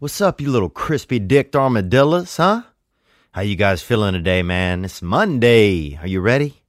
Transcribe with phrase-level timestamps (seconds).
[0.00, 2.62] What's up, you little crispy dicked armadillos, huh?
[3.32, 4.84] How you guys feeling today, man?
[4.84, 5.98] It's Monday.
[6.00, 6.62] Are you ready?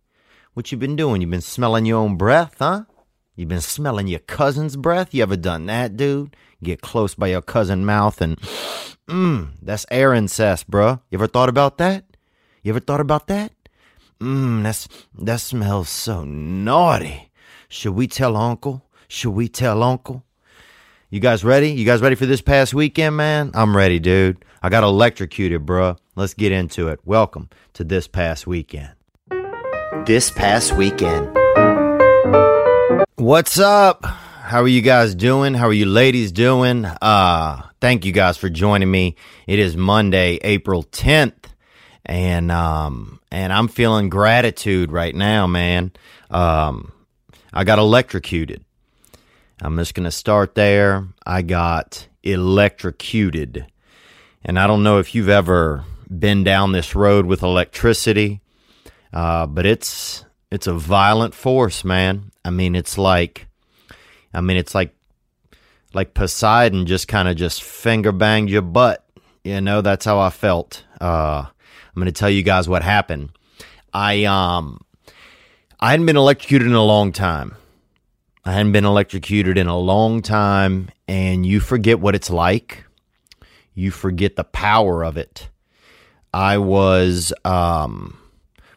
[0.56, 1.22] What you been doing?
[1.22, 2.86] You been smelling your own breath, huh?
[3.36, 5.14] You been smelling your cousin's breath?
[5.14, 6.36] You ever done that, dude?
[6.64, 8.42] Get close by your cousin mouth and
[9.08, 11.00] mmm, that's air incest, bruh.
[11.12, 12.06] You ever thought about that?
[12.64, 13.52] You ever thought about that?
[14.20, 14.88] Mmm, that's
[15.20, 17.30] that smells so naughty.
[17.68, 18.90] Should we tell Uncle?
[19.08, 20.26] Should we tell Uncle?
[21.12, 21.72] You guys ready?
[21.72, 23.50] You guys ready for this past weekend, man?
[23.56, 24.46] I'm ready, dude.
[24.62, 25.98] I got electrocuted, bruh.
[26.16, 27.00] Let's get into it.
[27.04, 28.92] Welcome to this past weekend.
[30.06, 31.36] This past weekend.
[33.16, 34.06] What's up?
[34.06, 35.56] How are you guys doing?
[35.56, 36.86] How are you ladies doing?
[36.86, 39.16] Uh, thank you guys for joining me.
[39.48, 41.46] It is Monday, April 10th,
[42.06, 45.92] and um and I'm feeling gratitude right now, man.
[46.30, 46.92] Um
[47.52, 48.64] I got electrocuted.
[49.62, 51.08] I'm just going to start there.
[51.26, 53.66] I got electrocuted.
[54.44, 58.42] And I don't know if you've ever been down this road with electricity,
[59.14, 62.32] uh, but it's it's a violent force, man.
[62.44, 63.48] I mean, it's like,
[64.34, 64.96] I mean, it's like
[65.94, 69.06] like Poseidon just kind of just finger banged your butt.
[69.44, 70.84] You know, that's how I felt.
[71.02, 73.32] Uh, I'm going to tell you guys what happened.
[73.94, 74.82] I um
[75.80, 77.56] I hadn't been electrocuted in a long time.
[78.46, 82.86] I hadn't been electrocuted in a long time, and you forget what it's like.
[83.74, 85.50] You forget the power of it.
[86.34, 88.18] I was, um,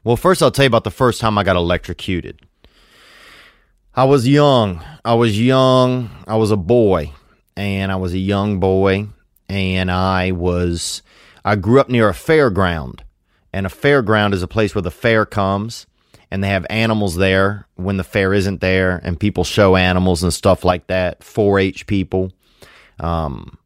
[0.04, 2.40] well, first I'll tell you about the first time I got electrocuted.
[3.94, 4.82] I was young.
[5.04, 6.10] I was young.
[6.26, 7.12] I was a boy,
[7.56, 9.08] and I was a young boy,
[9.48, 11.02] and I was,
[11.44, 13.00] I grew up near a fairground,
[13.52, 15.86] and a fairground is a place where the fair comes
[16.32, 20.32] and they have animals there when the fair isn't there, and people show animals and
[20.32, 21.20] stuff like that.
[21.20, 22.32] 4-H people,
[22.98, 23.58] um,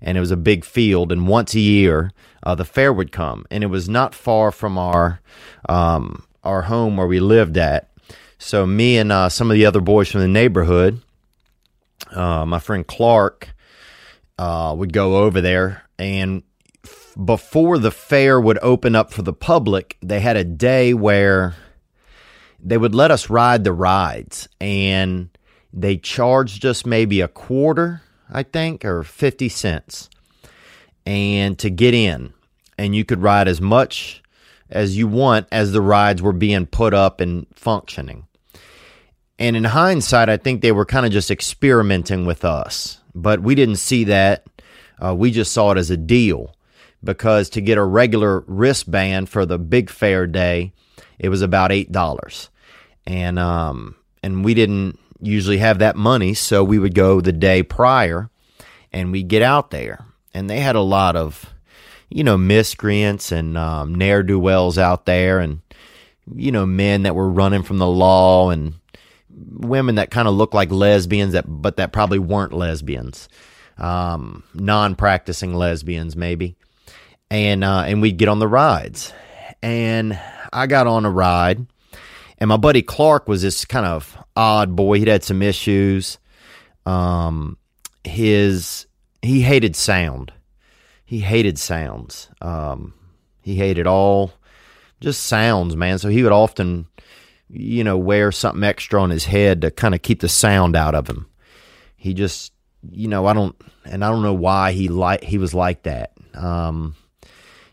[0.00, 1.12] and it was a big field.
[1.12, 4.78] And once a year, uh, the fair would come, and it was not far from
[4.78, 5.20] our
[5.68, 7.90] um, our home where we lived at.
[8.38, 11.02] So me and uh, some of the other boys from the neighborhood,
[12.10, 13.54] uh, my friend Clark,
[14.38, 16.42] uh, would go over there and
[17.22, 21.54] before the fair would open up for the public, they had a day where
[22.64, 25.28] they would let us ride the rides and
[25.72, 30.08] they charged us maybe a quarter, I think, or 50 cents.
[31.04, 32.32] And to get in,
[32.78, 34.22] and you could ride as much
[34.70, 38.26] as you want as the rides were being put up and functioning.
[39.38, 43.54] And in hindsight, I think they were kind of just experimenting with us, but we
[43.54, 44.46] didn't see that.
[45.04, 46.54] Uh, we just saw it as a deal
[47.02, 50.72] because to get a regular wristband for the big fair day,
[51.18, 52.48] it was about eight dollars
[53.06, 57.62] and um, and we didn't usually have that money, so we would go the day
[57.62, 58.30] prior,
[58.92, 61.52] and we'd get out there, and they had a lot of,
[62.08, 65.60] you know, miscreants and um, ne'er do wells out there, and
[66.34, 68.74] you know, men that were running from the law, and
[69.30, 73.28] women that kind of looked like lesbians that, but that probably weren't lesbians,
[73.78, 76.56] um, non-practicing lesbians maybe,
[77.30, 79.12] and uh, and we'd get on the rides,
[79.62, 80.18] and
[80.52, 81.66] I got on a ride
[82.38, 84.98] and my buddy Clark was this kind of odd boy.
[84.98, 86.18] He'd had some issues.
[86.86, 87.56] Um,
[88.02, 88.86] his
[89.22, 90.32] he hated sound.
[91.04, 92.28] He hated sounds.
[92.40, 92.94] Um,
[93.42, 94.32] he hated all
[95.00, 95.98] just sounds, man.
[95.98, 96.86] So he would often,
[97.48, 100.94] you know, wear something extra on his head to kind of keep the sound out
[100.94, 101.26] of him.
[101.96, 102.52] He just,
[102.90, 106.12] you know, I don't, and I don't know why he like he was like that.
[106.34, 106.96] Um,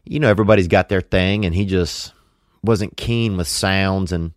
[0.06, 2.14] you know, everybody's got their thing, and he just
[2.64, 4.34] wasn't keen with sounds and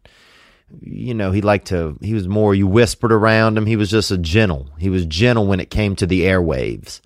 [0.83, 3.67] you know, he liked to, he was more, you whispered around him.
[3.67, 4.69] He was just a gentle.
[4.79, 7.01] He was gentle when it came to the airwaves.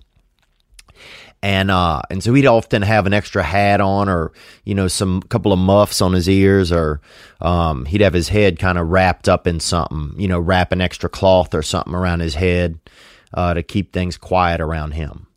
[1.41, 4.33] And, uh, and so he'd often have an extra hat on or,
[4.65, 6.99] you know, some couple of muffs on his ears or,
[7.39, 10.81] um, he'd have his head kind of wrapped up in something, you know, wrap an
[10.81, 12.79] extra cloth or something around his head,
[13.33, 15.27] uh, to keep things quiet around him.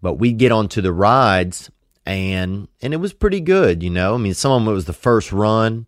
[0.00, 1.70] But we'd get onto the rides
[2.06, 4.86] and, and it was pretty good, you know, I mean, some of them it was
[4.86, 5.86] the first run.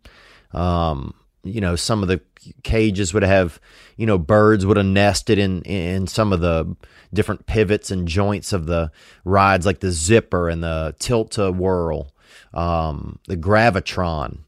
[0.52, 2.20] Um, you know, some of the
[2.62, 3.61] cages would have,
[3.96, 6.75] you know, birds would have nested in in some of the
[7.12, 8.90] different pivots and joints of the
[9.25, 12.12] rides, like the zipper and the tilt a whirl,
[12.52, 14.38] um, the gravitron.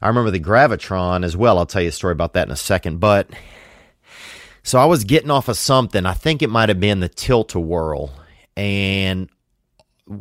[0.00, 1.58] I remember the gravitron as well.
[1.58, 2.98] I'll tell you a story about that in a second.
[2.98, 3.30] But
[4.62, 6.04] so I was getting off of something.
[6.04, 8.12] I think it might have been the tilt a whirl,
[8.56, 9.30] and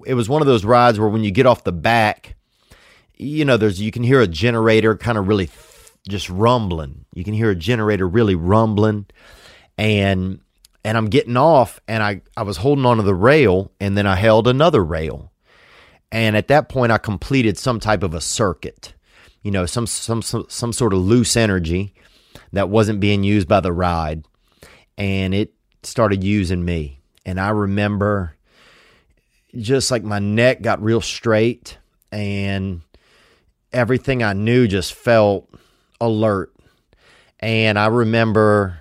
[0.06, 2.36] it was one of those rides where when you get off the back,
[3.16, 5.50] you know, there's you can hear a generator kind of really
[6.08, 7.06] just rumbling.
[7.14, 9.06] You can hear a generator really rumbling.
[9.78, 10.42] And
[10.84, 14.16] and I'm getting off and I, I was holding onto the rail and then I
[14.16, 15.32] held another rail.
[16.12, 18.94] And at that point I completed some type of a circuit.
[19.44, 21.94] You know, some some some, some sort of loose energy
[22.54, 24.26] that wasn't being used by the ride
[24.98, 25.54] and it
[25.84, 27.02] started using me.
[27.26, 28.36] And I remember
[29.56, 31.78] just like my neck got real straight
[32.12, 32.82] and
[33.74, 35.50] everything I knew just felt
[36.00, 36.54] alert.
[37.40, 38.80] And I remember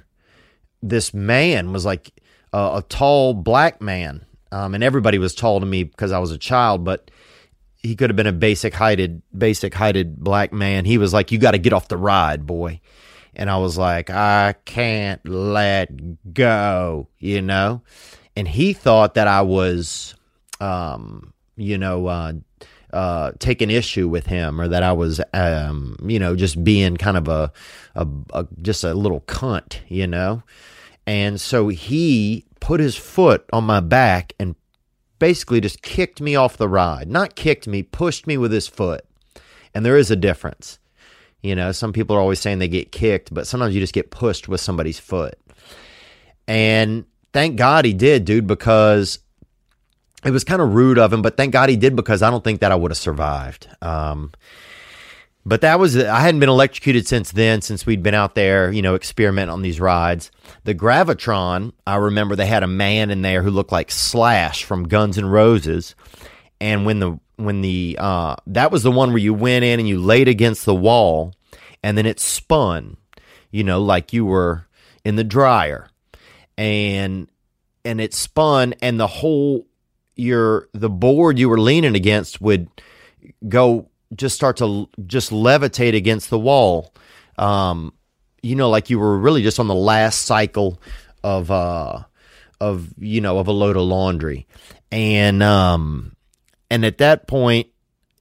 [0.82, 2.10] this man was like
[2.52, 4.24] a, a tall black man.
[4.52, 7.10] Um, and everybody was tall to me because I was a child, but
[7.82, 10.84] he could have been a basic heighted, basic heighted black man.
[10.84, 12.80] He was like, "You got to get off the ride, boy,"
[13.34, 17.82] and I was like, "I can't let go," you know.
[18.36, 20.14] And he thought that I was,
[20.60, 22.32] um, you know, uh,
[22.92, 27.16] uh, taking issue with him, or that I was, um, you know, just being kind
[27.16, 27.52] of a,
[27.94, 30.42] a, a just a little cunt, you know.
[31.06, 34.54] And so he put his foot on my back and
[35.18, 37.08] basically just kicked me off the ride.
[37.08, 39.04] Not kicked me, pushed me with his foot.
[39.74, 40.78] And there is a difference.
[41.42, 44.10] You know, some people are always saying they get kicked, but sometimes you just get
[44.10, 45.38] pushed with somebody's foot.
[46.46, 49.20] And thank God he did, dude, because
[50.24, 52.44] it was kind of rude of him, but thank God he did because I don't
[52.44, 53.68] think that I would have survived.
[53.80, 54.32] Um,
[55.46, 58.82] but that was I hadn't been electrocuted since then, since we'd been out there, you
[58.82, 60.30] know, experimenting on these rides.
[60.64, 64.88] The Gravitron, I remember they had a man in there who looked like Slash from
[64.88, 65.94] Guns N' Roses,
[66.60, 69.88] and when the when the uh, that was the one where you went in and
[69.88, 71.34] you laid against the wall,
[71.82, 72.98] and then it spun,
[73.50, 74.66] you know, like you were
[75.04, 75.88] in the dryer,
[76.58, 77.30] and
[77.82, 79.66] and it spun, and the whole
[80.20, 82.68] your the board you were leaning against would
[83.48, 86.92] go just start to just levitate against the wall.
[87.38, 87.92] Um,
[88.42, 90.80] you know, like you were really just on the last cycle
[91.22, 92.02] of uh
[92.60, 94.46] of you know of a load of laundry,
[94.92, 96.14] and um
[96.70, 97.68] and at that point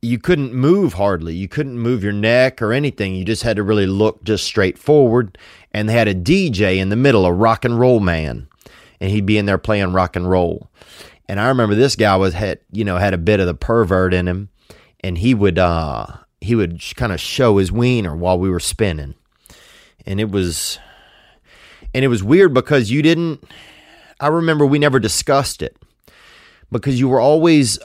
[0.02, 1.36] you couldn't move hardly.
[1.36, 3.16] You couldn't move your neck or anything.
[3.16, 5.38] You just had to really look just straight forward.
[5.74, 8.48] And they had a DJ in the middle, a rock and roll man,
[9.00, 10.70] and he'd be in there playing rock and roll.
[11.30, 14.14] And I remember this guy was had you know had a bit of the pervert
[14.16, 14.50] in him.
[15.02, 16.08] And he would uh
[16.42, 19.14] he would kind of show his wiener while we were spinning.
[20.08, 20.80] And it was
[21.94, 23.44] and it was weird because you didn't
[24.20, 25.78] i remember we never discussed it.
[26.72, 27.78] Because you were always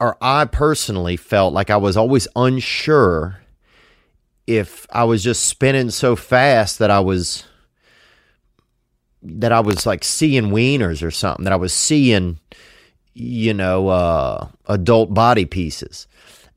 [0.00, 3.40] or i personally felt like i was always unsure
[4.48, 7.44] if i was just spinning so fast that i was
[9.24, 12.38] that i was like seeing wieners or something that i was seeing
[13.14, 16.06] you know uh adult body pieces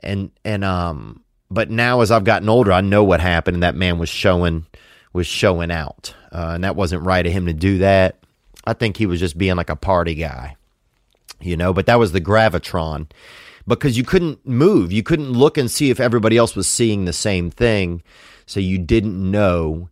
[0.02, 3.76] and and um but now as I've gotten older, I know what happened, and that
[3.76, 4.66] man was showing
[5.14, 8.18] was showing out, uh, and that wasn't right of him to do that.
[8.66, 10.56] I think he was just being like a party guy,
[11.40, 11.74] you know.
[11.74, 13.10] But that was the gravitron
[13.66, 17.14] because you couldn't move, you couldn't look and see if everybody else was seeing the
[17.14, 18.04] same thing,
[18.46, 19.90] so you didn't know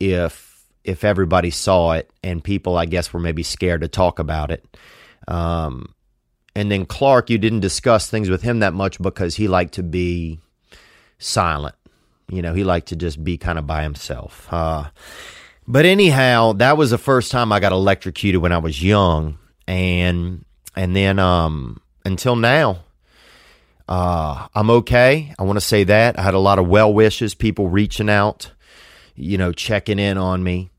[0.00, 0.45] if
[0.86, 4.64] if everybody saw it, and people, I guess, were maybe scared to talk about it.
[5.28, 5.94] Um,
[6.54, 9.82] and then Clark, you didn't discuss things with him that much because he liked to
[9.82, 10.40] be
[11.18, 11.74] silent.
[12.30, 14.48] You know, he liked to just be kind of by himself.
[14.50, 14.90] Uh,
[15.68, 20.44] but anyhow, that was the first time I got electrocuted when I was young, and
[20.74, 22.84] and then um, until now,
[23.88, 25.34] uh, I'm okay.
[25.38, 28.50] I want to say that I had a lot of well wishes, people reaching out,
[29.14, 30.70] you know, checking in on me.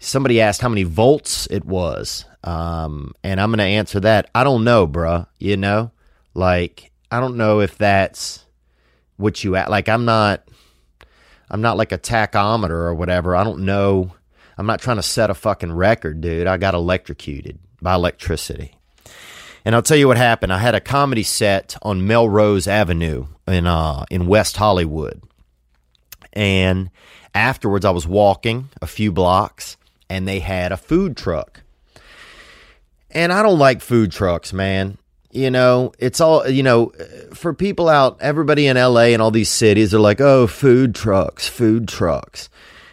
[0.00, 2.24] Somebody asked how many volts it was.
[2.42, 4.30] Um, and I'm going to answer that.
[4.34, 5.26] I don't know, bruh.
[5.38, 5.90] You know,
[6.34, 8.44] like, I don't know if that's
[9.18, 9.70] what you at.
[9.70, 10.42] Like, I'm not,
[11.50, 13.36] I'm not like a tachometer or whatever.
[13.36, 14.12] I don't know.
[14.56, 16.46] I'm not trying to set a fucking record, dude.
[16.46, 18.76] I got electrocuted by electricity.
[19.64, 20.52] And I'll tell you what happened.
[20.52, 25.22] I had a comedy set on Melrose Avenue in uh in West Hollywood.
[26.32, 26.90] And
[27.34, 29.76] afterwards I was walking a few blocks
[30.10, 31.62] and they had a food truck.
[33.12, 34.98] And I don't like food trucks, man.
[35.30, 36.92] You know, it's all, you know,
[37.32, 41.48] for people out, everybody in LA and all these cities are like, oh, food trucks,
[41.48, 42.50] food trucks.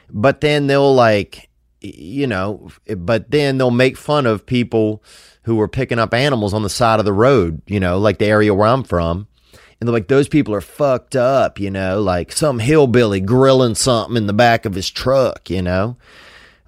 [0.09, 1.49] But then they'll like,
[1.81, 5.03] you know, but then they'll make fun of people
[5.43, 8.25] who are picking up animals on the side of the road, you know, like the
[8.25, 9.27] area where I'm from.
[9.79, 14.17] And they're like, those people are fucked up, you know, like some hillbilly grilling something
[14.17, 15.97] in the back of his truck, you know.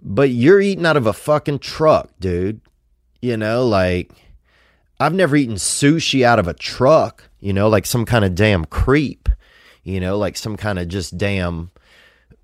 [0.02, 2.62] But you're eating out of a fucking truck, dude.
[3.22, 4.12] You know, like
[5.00, 8.66] I've never eaten sushi out of a truck, you know, like some kind of damn
[8.66, 9.30] creep,
[9.84, 11.72] you know, like some kind of just damn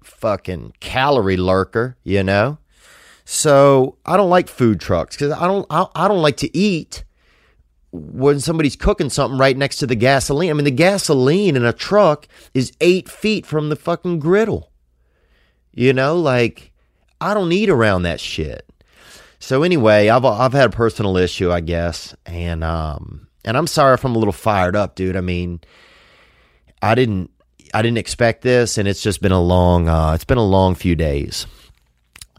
[0.03, 2.57] fucking calorie lurker, you know?
[3.25, 7.03] So I don't like food trucks because I don't I, I don't like to eat
[7.91, 10.49] when somebody's cooking something right next to the gasoline.
[10.49, 14.71] I mean, the gasoline in a truck is eight feet from the fucking griddle.
[15.73, 16.71] You know, like
[17.19, 18.65] I don't need around that shit.
[19.39, 23.93] So anyway, I've I've had a personal issue, I guess, and um, and I'm sorry
[23.93, 25.15] if I'm a little fired up, dude.
[25.15, 25.59] I mean,
[26.81, 27.31] I didn't
[27.73, 30.75] I didn't expect this, and it's just been a long uh, it's been a long
[30.75, 31.45] few days.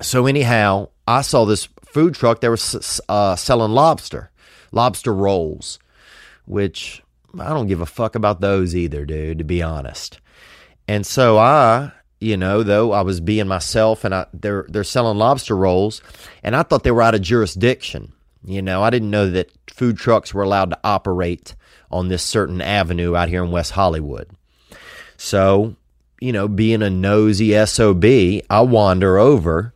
[0.02, 4.30] So anyhow, I saw this food truck that was uh, selling lobster,
[4.72, 5.78] lobster rolls,
[6.44, 7.02] which
[7.38, 9.38] I don't give a fuck about those either, dude.
[9.38, 10.20] To be honest,
[10.88, 15.18] and so I you know, though I was being myself and I, they're they're selling
[15.18, 16.00] lobster rolls
[16.42, 18.12] and I thought they were out of jurisdiction.
[18.44, 21.54] You know, I didn't know that food trucks were allowed to operate
[21.90, 24.30] on this certain avenue out here in West Hollywood.
[25.16, 25.76] So,
[26.20, 29.74] you know, being a nosy SOB, I wander over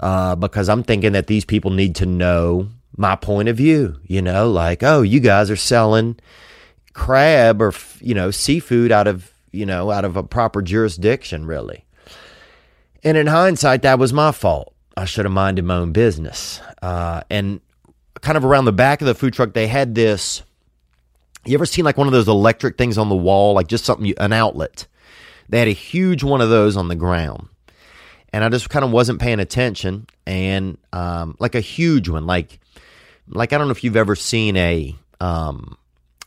[0.00, 4.22] uh, because I'm thinking that these people need to know my point of view, you
[4.22, 6.16] know, like, oh, you guys are selling
[6.92, 11.84] crab or, you know, seafood out of you know, out of a proper jurisdiction, really.
[13.04, 14.74] And in hindsight, that was my fault.
[14.96, 16.60] I should have minded my own business.
[16.80, 17.60] Uh, and
[18.20, 20.42] kind of around the back of the food truck, they had this.
[21.44, 24.14] You ever seen like one of those electric things on the wall, like just something,
[24.18, 24.86] an outlet?
[25.48, 27.48] They had a huge one of those on the ground.
[28.32, 30.06] And I just kind of wasn't paying attention.
[30.26, 32.60] And um, like a huge one, like,
[33.28, 35.76] like I don't know if you've ever seen a, um,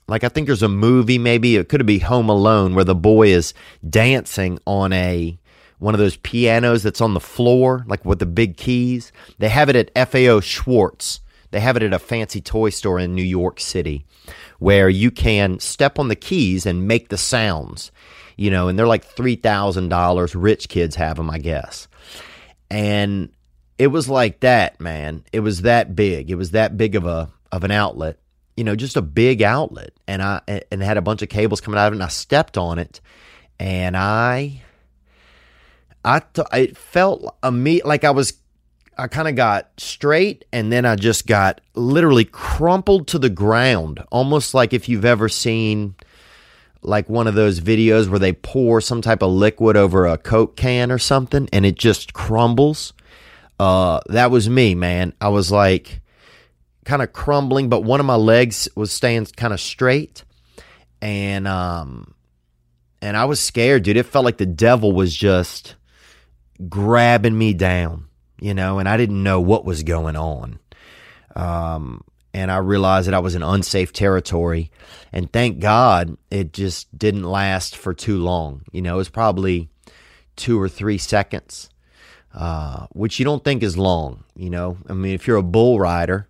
[0.07, 3.27] like I think there's a movie, maybe it could be Home Alone, where the boy
[3.29, 3.53] is
[3.87, 5.37] dancing on a
[5.79, 9.11] one of those pianos that's on the floor, like with the big keys.
[9.39, 11.19] They have it at FAO Schwarz.
[11.51, 14.05] They have it at a fancy toy store in New York City,
[14.59, 17.91] where you can step on the keys and make the sounds.
[18.37, 20.35] You know, and they're like three thousand dollars.
[20.35, 21.87] Rich kids have them, I guess.
[22.69, 23.29] And
[23.77, 25.23] it was like that, man.
[25.31, 26.29] It was that big.
[26.29, 28.19] It was that big of a of an outlet
[28.55, 31.77] you know, just a big outlet, and I and had a bunch of cables coming
[31.79, 33.01] out of it, and I stepped on it,
[33.59, 34.61] and I,
[36.03, 38.33] I, th- it felt a me like I was,
[38.97, 44.01] I kind of got straight, and then I just got literally crumpled to the ground,
[44.11, 45.95] almost like if you've ever seen
[46.81, 50.55] like one of those videos where they pour some type of liquid over a coke
[50.55, 52.93] can or something, and it just crumbles.
[53.59, 55.13] Uh, that was me, man.
[55.19, 56.01] I was like
[56.85, 60.23] kind of crumbling, but one of my legs was staying kind of straight.
[61.01, 62.13] And um
[63.01, 63.97] and I was scared, dude.
[63.97, 65.75] It felt like the devil was just
[66.69, 68.05] grabbing me down,
[68.39, 70.59] you know, and I didn't know what was going on.
[71.35, 74.69] Um and I realized that I was in unsafe territory.
[75.13, 78.63] And thank God it just didn't last for too long.
[78.73, 79.69] You know, it was probably
[80.35, 81.69] two or three seconds,
[82.33, 84.25] uh, which you don't think is long.
[84.35, 86.27] You know, I mean, if you're a bull rider,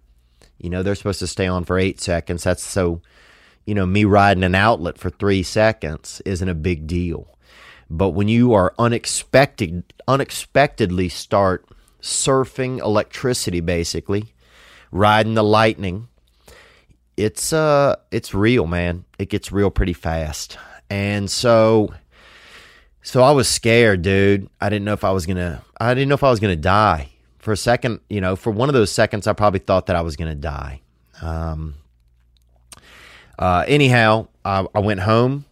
[0.58, 2.44] you know, they're supposed to stay on for eight seconds.
[2.44, 3.02] That's so,
[3.66, 7.28] you know, me riding an outlet for three seconds isn't a big deal.
[7.90, 11.66] But when you are unexpected, unexpectedly start
[12.02, 14.34] surfing electricity, basically,
[14.92, 16.08] riding the lightning,
[17.18, 19.06] it's uh, it's real, man.
[19.20, 20.58] It gets real pretty fast,
[20.90, 21.94] and so,
[23.04, 24.50] so I was scared, dude.
[24.60, 27.12] I didn't know if I was gonna, I didn't know if I was gonna die
[27.46, 30.02] for a second, you know, for one of those seconds, I probably thought that I
[30.02, 30.82] was going to die.
[31.22, 31.76] Um,
[33.38, 35.46] uh, anyhow, I, I, went home.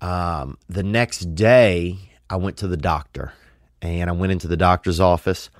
[0.00, 1.98] Um, the next day,
[2.30, 3.32] I went to the doctor,
[3.82, 5.50] and I went into the doctor's office.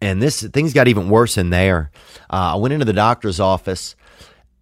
[0.00, 1.90] And this things got even worse in there.
[2.30, 3.96] Uh, I went into the doctor's office,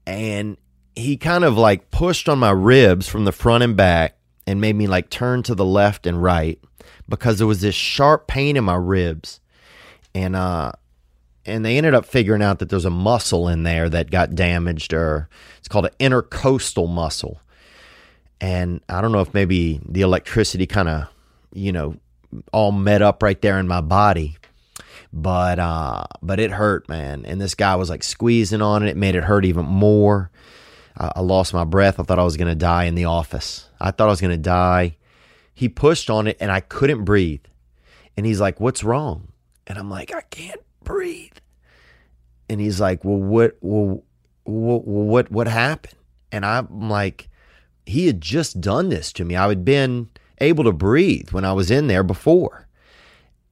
[0.07, 0.57] and
[0.95, 4.17] he kind of like pushed on my ribs from the front and back,
[4.47, 6.59] and made me like turn to the left and right
[7.11, 9.39] because there was this sharp pain in my ribs
[10.17, 10.73] and uh,
[11.45, 14.95] and they ended up figuring out that there's a muscle in there that got damaged,
[14.95, 17.41] or it's called an intercostal muscle.
[18.41, 21.09] And I don't know if maybe the electricity kind of,
[21.53, 21.97] you know,
[22.53, 24.37] all met up right there in my body,
[25.13, 27.27] but uh, but it hurt, man.
[27.27, 30.31] And this guy was like squeezing on it; it made it hurt even more.
[30.97, 32.01] I, I lost my breath.
[32.01, 33.69] I thought I was going to die in the office.
[33.79, 34.97] I thought I was going to die.
[35.53, 37.45] He pushed on it, and I couldn't breathe.
[38.17, 39.29] And he's like, "What's wrong?"
[39.67, 41.37] And I'm like, I can't breathe.
[42.49, 44.03] And he's like, Well, what, well,
[44.45, 45.95] what, what, what happened?
[46.31, 47.29] And I'm like,
[47.85, 49.37] he had just done this to me.
[49.37, 52.67] I had been able to breathe when I was in there before.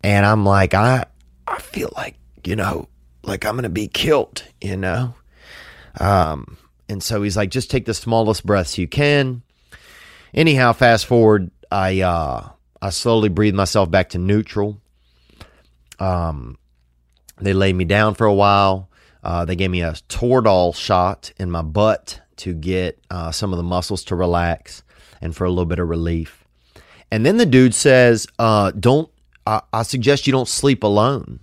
[0.03, 1.07] And I'm like, I,
[1.47, 2.89] I feel like, you know,
[3.23, 5.15] like I'm going to be killed, you know?
[5.99, 9.43] Um, and so he's like, just take the smallest breaths you can.
[10.35, 12.49] Anyhow, fast forward, I, uh,
[12.83, 14.81] I slowly breathed myself back to neutral.
[15.99, 16.59] Um,
[17.41, 18.89] They laid me down for a while.
[19.23, 23.57] Uh, they gave me a Toradol shot in my butt to get uh, some of
[23.57, 24.83] the muscles to relax
[25.21, 26.45] and for a little bit of relief.
[27.11, 29.09] And then the dude says, uh, "Don't.
[29.47, 31.41] I, I suggest you don't sleep alone."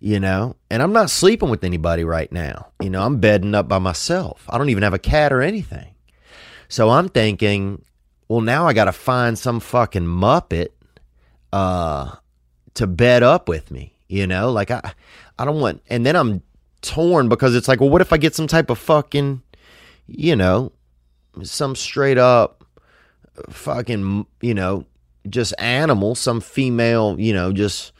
[0.00, 2.72] You know, and I'm not sleeping with anybody right now.
[2.80, 4.46] You know, I'm bedding up by myself.
[4.48, 5.94] I don't even have a cat or anything.
[6.68, 7.84] So I'm thinking,
[8.26, 10.68] well, now I got to find some fucking muppet
[11.52, 12.16] uh,
[12.74, 13.94] to bed up with me.
[14.08, 14.92] You know, like I,
[15.38, 15.82] I don't want.
[15.88, 16.42] And then I'm
[16.82, 19.42] torn because it's like, well, what if I get some type of fucking,
[20.06, 20.72] you know,
[21.42, 22.64] some straight up
[23.50, 24.84] fucking, you know,
[25.28, 27.92] just animal, some female, you know, just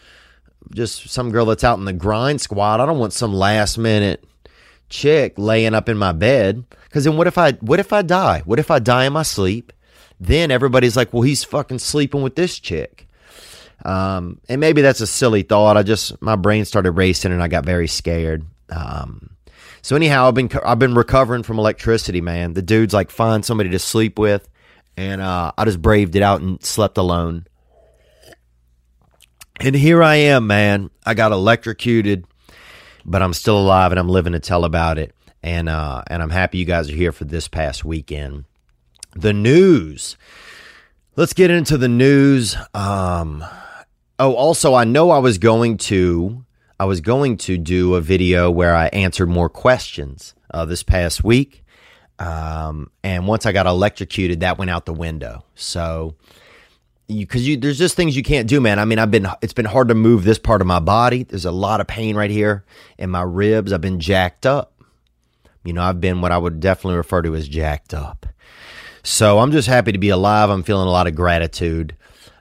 [0.73, 2.81] just some girl that's out in the grind squad.
[2.81, 4.25] I don't want some last minute
[4.89, 6.65] chick laying up in my bed.
[6.91, 8.43] Cause then what if I what if I die?
[8.45, 9.73] What if I die in my sleep?
[10.19, 13.09] Then everybody's like, well, he's fucking sleeping with this chick.
[13.84, 15.76] Um, and maybe that's a silly thought.
[15.76, 18.44] I just my brain started racing and I got very scared.
[18.68, 19.37] Um,
[19.82, 22.52] so anyhow, I've been I've been recovering from electricity, man.
[22.52, 24.49] The dude's like find somebody to sleep with,
[24.96, 27.46] and uh, I just braved it out and slept alone.
[29.60, 30.90] And here I am, man.
[31.04, 32.25] I got electrocuted,
[33.04, 35.14] but I'm still alive and I'm living to tell about it.
[35.42, 38.44] And uh, and I'm happy you guys are here for this past weekend.
[39.14, 40.16] The news.
[41.16, 42.56] Let's get into the news.
[42.72, 43.44] Um,
[44.21, 46.45] oh, also, I know I was going to
[46.79, 51.23] I was going to do a video where I answered more questions uh, this past
[51.23, 51.65] week.
[52.19, 55.45] Um, and once I got electrocuted, that went out the window.
[55.55, 56.15] So,
[57.07, 58.79] because you, you, there's just things you can't do, man.
[58.79, 61.25] I mean, I've been, it's been hard to move this part of my body.
[61.25, 62.65] There's a lot of pain right here
[62.99, 63.73] in my ribs.
[63.73, 64.83] I've been jacked up.
[65.65, 68.27] You know, I've been what I would definitely refer to as jacked up.
[69.03, 70.49] So I'm just happy to be alive.
[70.49, 71.95] I'm feeling a lot of gratitude.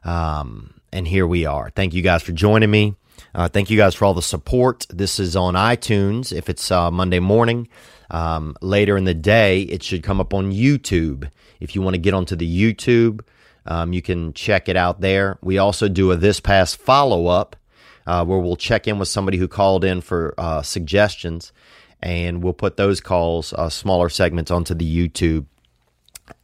[0.05, 1.69] Um, and here we are.
[1.69, 2.95] Thank you guys for joining me.
[3.33, 4.85] Uh, thank you guys for all the support.
[4.89, 7.67] This is on iTunes if it's uh, Monday morning.
[8.09, 11.29] Um, later in the day, it should come up on YouTube.
[11.59, 13.21] If you want to get onto the YouTube,
[13.65, 15.37] um, you can check it out there.
[15.41, 17.55] We also do a this past follow up
[18.07, 21.51] uh, where we'll check in with somebody who called in for uh, suggestions,
[22.01, 25.45] and we'll put those calls, uh, smaller segments, onto the YouTube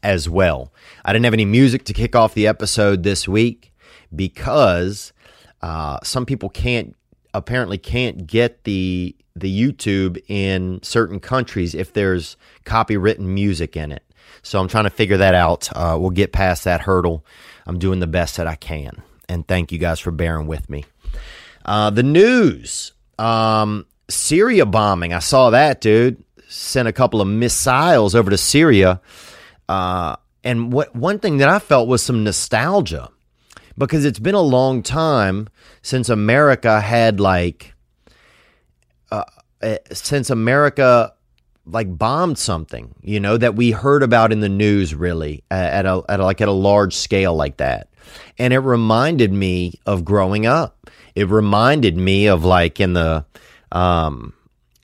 [0.03, 0.71] as well.
[1.03, 3.71] I didn't have any music to kick off the episode this week
[4.15, 5.13] because
[5.61, 6.95] uh, some people can't
[7.33, 14.03] apparently can't get the the YouTube in certain countries if there's copywritten music in it.
[14.41, 15.69] So I'm trying to figure that out.
[15.75, 17.25] Uh, we'll get past that hurdle.
[17.67, 20.85] I'm doing the best that I can, and thank you guys for bearing with me.
[21.65, 25.13] Uh, the news, um, Syria bombing.
[25.13, 26.23] I saw that, dude.
[26.47, 29.01] Sent a couple of missiles over to Syria,
[29.67, 33.09] uh, and what one thing that I felt was some nostalgia
[33.77, 35.47] because it's been a long time
[35.81, 37.73] since America had like
[39.11, 39.23] uh,
[39.61, 41.13] uh, since America
[41.65, 46.03] like bombed something, you know, that we heard about in the news really at a,
[46.07, 47.89] at a, like at a large scale like that.
[48.37, 50.89] And it reminded me of growing up.
[51.15, 53.25] It reminded me of like in the
[53.71, 54.33] um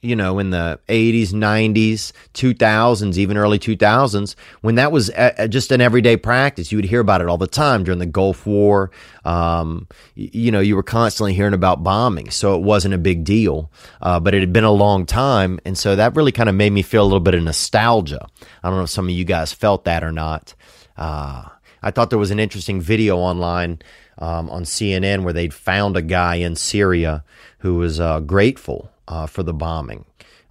[0.01, 5.47] you know, in the 80s, 90s, 2000s, even early 2000s, when that was a, a,
[5.47, 6.71] just an everyday practice.
[6.71, 8.89] You would hear about it all the time during the Gulf War.
[9.25, 13.23] Um, you, you know, you were constantly hearing about bombing, so it wasn't a big
[13.23, 13.71] deal.
[14.01, 16.73] Uh, but it had been a long time, and so that really kind of made
[16.73, 18.27] me feel a little bit of nostalgia.
[18.63, 20.55] I don't know if some of you guys felt that or not.
[20.97, 21.47] Uh,
[21.83, 23.81] I thought there was an interesting video online
[24.17, 27.23] um, on CNN where they'd found a guy in Syria
[27.59, 30.05] who was uh, grateful uh, for the bombing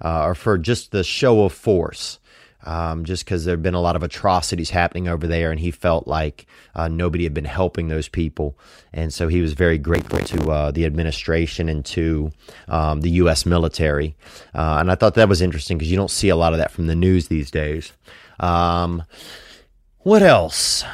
[0.05, 2.18] uh, or for just the show of force.
[2.62, 5.70] Um, just because there had been a lot of atrocities happening over there, and he
[5.70, 6.44] felt like
[6.75, 8.55] uh, nobody had been helping those people,
[8.92, 12.31] and so he was very grateful to uh, the administration and to
[12.68, 13.46] um, the U.S.
[13.46, 14.14] military.
[14.55, 16.70] Uh, and I thought that was interesting because you don't see a lot of that
[16.70, 17.94] from the news these days.
[18.40, 19.05] Um,
[20.01, 20.85] what else?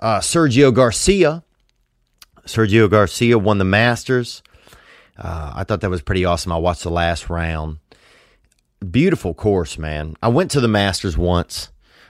[0.00, 1.44] Uh, Sergio Garcia.
[2.46, 4.42] Sergio Garcia won the Masters.
[5.22, 6.50] Uh, I thought that was pretty awesome.
[6.50, 7.78] I watched the last round.
[8.90, 10.16] Beautiful course, man.
[10.20, 11.68] I went to the Masters once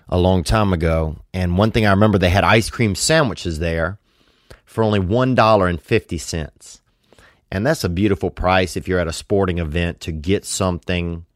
[0.08, 3.98] a long time ago, and one thing I remember they had ice cream sandwiches there
[4.64, 6.80] for only one dollar and fifty cents,
[7.50, 11.26] and that's a beautiful price if you're at a sporting event to get something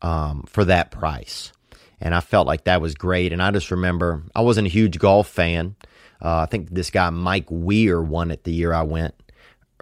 [0.00, 1.52] um, for that price.
[2.00, 3.32] And I felt like that was great.
[3.32, 5.76] And I just remember I wasn't a huge golf fan.
[6.22, 9.14] Uh, I think this guy Mike Weir won it the year I went,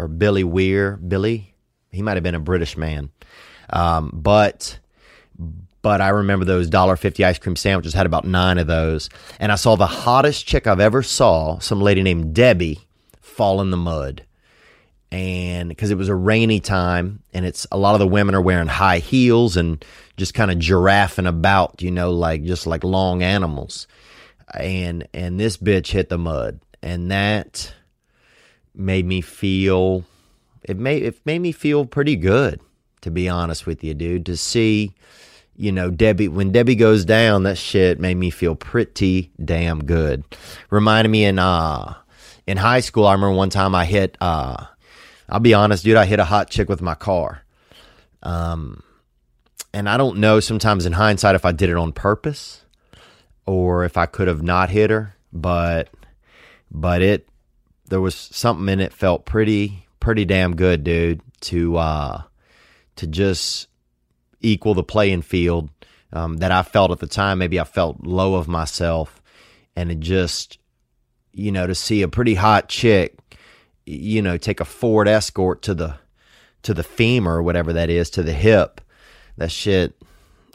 [0.02, 0.96] or Billy Weir.
[0.96, 1.54] Billy,
[1.90, 3.10] he might have been a British man,
[3.70, 4.78] um, but
[5.82, 9.08] but I remember those dollar fifty ice cream sandwiches had about nine of those,
[9.40, 12.80] and I saw the hottest chick I've ever saw, some lady named Debbie,
[13.20, 14.24] fall in the mud.
[15.12, 18.40] and because it was a rainy time and it's a lot of the women are
[18.40, 19.84] wearing high heels and
[20.16, 23.86] just kind of giraffing about, you know, like just like long animals.
[24.54, 27.74] And and this bitch hit the mud and that
[28.74, 30.04] made me feel
[30.62, 32.60] it made it made me feel pretty good
[33.02, 34.94] to be honest with you, dude, to see
[35.56, 40.24] you know, Debbie, when Debbie goes down, that shit made me feel pretty damn good.
[40.70, 41.94] Reminded me in, uh,
[42.46, 44.66] in high school, I remember one time I hit, uh,
[45.28, 47.44] I'll be honest, dude, I hit a hot chick with my car.
[48.22, 48.82] Um,
[49.74, 52.64] and I don't know sometimes in hindsight if I did it on purpose
[53.46, 55.90] or if I could have not hit her, but,
[56.70, 57.28] but it,
[57.92, 62.22] there was something in it felt pretty, pretty damn good, dude, to, uh,
[62.96, 63.68] to just
[64.40, 65.68] equal the playing field
[66.10, 67.36] um, that I felt at the time.
[67.36, 69.20] Maybe I felt low of myself,
[69.76, 70.56] and it just,
[71.32, 73.14] you know, to see a pretty hot chick,
[73.84, 75.96] you know, take a Ford Escort to the
[76.62, 78.80] to the femur or whatever that is to the hip.
[79.36, 80.00] That shit,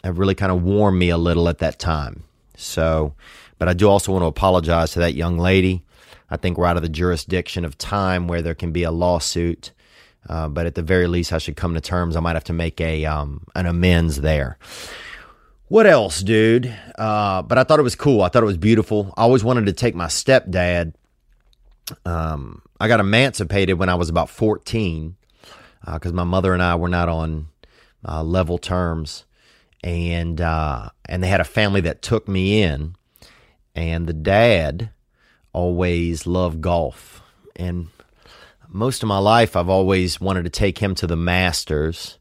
[0.02, 2.24] it really kind of warmed me a little at that time.
[2.56, 3.14] So,
[3.60, 5.84] but I do also want to apologize to that young lady.
[6.30, 9.72] I think we're out of the jurisdiction of time where there can be a lawsuit.
[10.28, 12.16] Uh, but at the very least, I should come to terms.
[12.16, 14.58] I might have to make a um, an amends there.
[15.68, 16.74] What else, dude?
[16.98, 18.22] Uh, but I thought it was cool.
[18.22, 19.12] I thought it was beautiful.
[19.16, 20.94] I always wanted to take my stepdad.
[22.04, 25.16] Um, I got emancipated when I was about 14
[25.84, 27.48] because uh, my mother and I were not on
[28.06, 29.24] uh, level terms,
[29.82, 32.96] and uh, and they had a family that took me in,
[33.74, 34.90] and the dad
[35.58, 37.20] always loved golf,
[37.56, 37.88] and
[38.68, 42.18] most of my life, I've always wanted to take him to the Masters.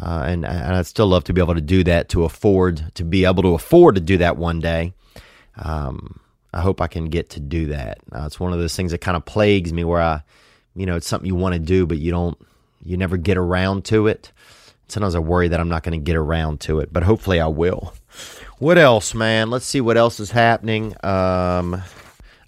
[0.00, 3.02] Uh, and, and, I'd still love to be able to do that to afford to
[3.02, 4.92] be able to afford to do that one day.
[5.56, 6.20] Um,
[6.54, 7.98] I hope I can get to do that.
[8.12, 10.22] Uh, it's one of those things that kind of plagues me where I,
[10.76, 12.38] you know, it's something you want to do, but you don't,
[12.84, 14.30] you never get around to it.
[14.86, 17.48] Sometimes I worry that I'm not going to get around to it, but hopefully I
[17.48, 17.92] will.
[18.58, 19.50] What else, man?
[19.50, 20.94] Let's see what else is happening.
[21.04, 21.82] Um,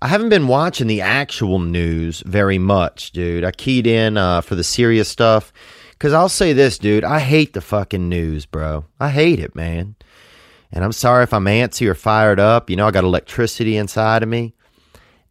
[0.02, 3.44] I haven't been watching the actual news very much, dude.
[3.44, 5.52] I keyed in uh, for the serious stuff
[5.90, 7.04] because I'll say this, dude.
[7.04, 8.86] I hate the fucking news, bro.
[8.98, 9.96] I hate it, man.
[10.72, 12.70] And I'm sorry if I'm antsy or fired up.
[12.70, 14.54] You know, I got electricity inside of me,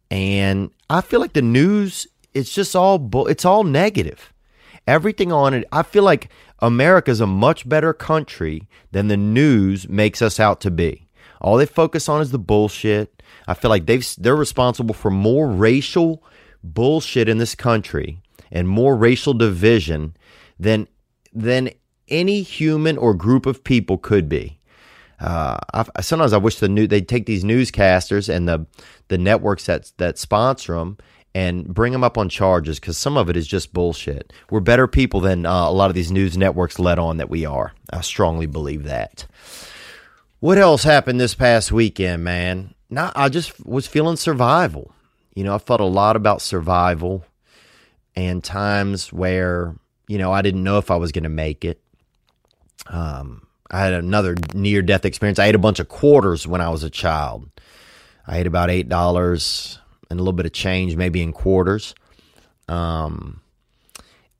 [0.08, 2.06] and I feel like the news.
[2.32, 4.32] It's just all bu- it's all negative.
[4.86, 5.66] Everything on it.
[5.72, 6.28] I feel like
[6.60, 11.08] America's a much better country than the news makes us out to be.
[11.40, 15.48] All they focus on is the bullshit I feel like they've they're responsible for more
[15.48, 16.22] racial
[16.62, 20.16] bullshit in this country and more racial division
[20.58, 20.88] than
[21.32, 21.70] than
[22.08, 24.58] any human or group of people could be.
[25.20, 28.66] Uh, I, sometimes I wish the new they'd take these newscasters and the
[29.08, 30.96] the networks that that sponsor them
[31.34, 34.32] and bring them up on charges because some of it is just bullshit.
[34.50, 37.44] We're better people than uh, a lot of these news networks let on that we
[37.44, 37.72] are.
[37.92, 39.26] I strongly believe that.
[40.40, 42.74] What else happened this past weekend, man?
[42.90, 44.92] Not I just was feeling survival.
[45.34, 47.24] You know, I felt a lot about survival
[48.16, 49.76] and times where,
[50.08, 51.80] you know, I didn't know if I was going to make it.
[52.88, 55.38] Um, I had another near death experience.
[55.38, 57.48] I ate a bunch of quarters when I was a child.
[58.26, 59.78] I ate about $8
[60.10, 61.94] and a little bit of change, maybe in quarters.
[62.68, 63.40] Um,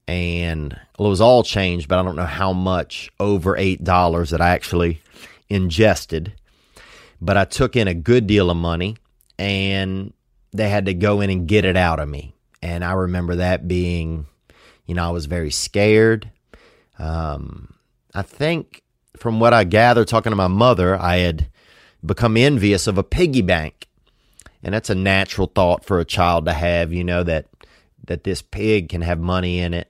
[0.09, 4.41] and well, it was all change, but I don't know how much over $8 that
[4.41, 5.01] I actually
[5.49, 6.33] ingested
[7.21, 8.97] but I took in a good deal of money
[9.39, 10.13] and
[10.53, 12.35] they had to go in and get it out of me.
[12.63, 14.27] And I remember that being,
[14.87, 16.31] you know, I was very scared.
[16.99, 17.75] Um,
[18.15, 18.83] I think
[19.17, 21.49] from what I gather talking to my mother, I had
[22.05, 23.87] become envious of a piggy bank.
[24.63, 27.47] And that's a natural thought for a child to have, you know, that
[28.07, 29.89] that this pig can have money in it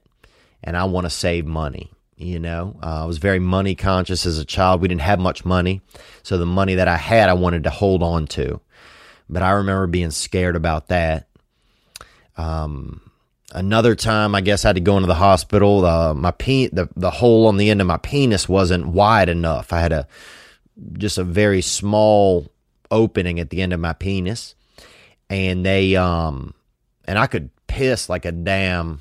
[0.62, 1.90] and I want to save money.
[2.20, 4.83] You know, uh, I was very money conscious as a child.
[4.83, 5.80] We didn't have much money.
[6.22, 8.61] So the money that I had, I wanted to hold on to.
[9.30, 11.28] But I remember being scared about that.
[12.37, 13.11] Um,
[13.54, 15.87] another time, I guess I had to go into the hospital.
[15.87, 19.72] Uh, my pe- the, the hole on the end of my penis wasn't wide enough.
[19.72, 20.06] I had a
[20.98, 22.48] just a very small
[22.90, 24.54] opening at the end of my penis.
[25.30, 26.52] And they, um,
[27.06, 29.00] and I could piss like a damn,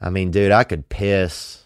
[0.00, 1.65] I mean, dude, I could piss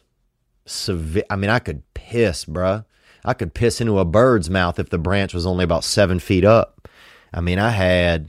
[0.70, 1.24] severe.
[1.30, 2.84] I mean, I could piss, bruh.
[3.24, 6.44] I could piss into a bird's mouth if the branch was only about seven feet
[6.44, 6.88] up.
[7.32, 8.28] I mean, I had,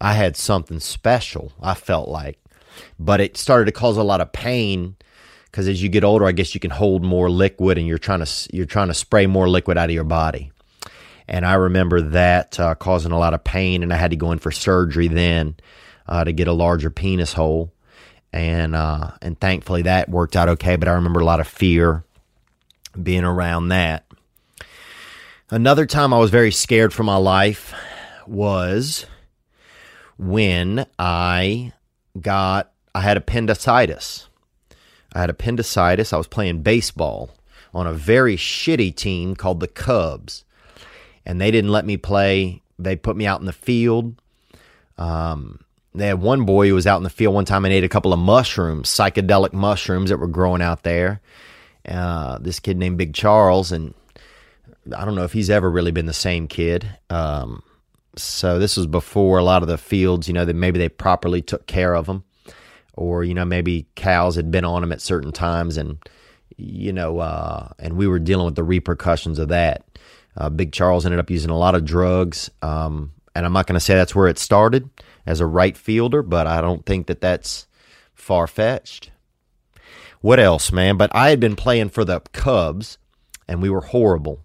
[0.00, 1.52] I had something special.
[1.60, 2.38] I felt like,
[2.98, 4.96] but it started to cause a lot of pain
[5.50, 8.24] because as you get older, I guess you can hold more liquid, and you're trying
[8.24, 10.52] to you're trying to spray more liquid out of your body.
[11.26, 14.32] And I remember that uh, causing a lot of pain, and I had to go
[14.32, 15.56] in for surgery then
[16.06, 17.72] uh, to get a larger penis hole
[18.32, 20.76] and uh, and thankfully that worked out okay.
[20.76, 22.04] But I remember a lot of fear
[23.00, 24.04] being around that.
[25.50, 27.74] Another time I was very scared for my life
[28.26, 29.06] was
[30.16, 31.72] when I
[32.20, 34.28] got I had appendicitis.
[35.12, 36.12] I had appendicitis.
[36.12, 37.30] I was playing baseball
[37.74, 40.44] on a very shitty team called the Cubs,
[41.26, 42.62] and they didn't let me play.
[42.78, 44.20] They put me out in the field.
[44.98, 45.60] Um,
[45.94, 47.88] they had one boy who was out in the field one time and ate a
[47.88, 51.20] couple of mushrooms, psychedelic mushrooms that were growing out there.
[51.88, 53.94] Uh, this kid named Big Charles, and
[54.96, 56.88] I don't know if he's ever really been the same kid.
[57.08, 57.62] Um,
[58.16, 61.42] so this was before a lot of the fields, you know, that maybe they properly
[61.42, 62.24] took care of them,
[62.94, 65.98] or you know maybe cows had been on them at certain times, and
[66.56, 69.84] you know, uh, and we were dealing with the repercussions of that.
[70.36, 73.74] Uh, Big Charles ended up using a lot of drugs, um, and I'm not going
[73.74, 74.88] to say that's where it started
[75.26, 77.66] as a right fielder, but I don't think that that's
[78.14, 79.10] far fetched.
[80.20, 80.96] What else, man?
[80.96, 82.98] But I had been playing for the Cubs,
[83.48, 84.44] and we were horrible,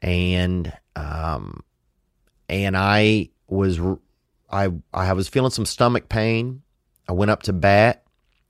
[0.00, 1.62] and um,
[2.48, 3.78] and I was
[4.50, 6.62] I I was feeling some stomach pain.
[7.06, 8.04] I went up to bat,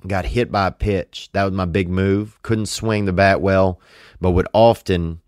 [0.06, 1.30] got hit by a pitch.
[1.32, 2.40] That was my big move.
[2.42, 3.80] Couldn't swing the bat well,
[4.20, 5.20] but would often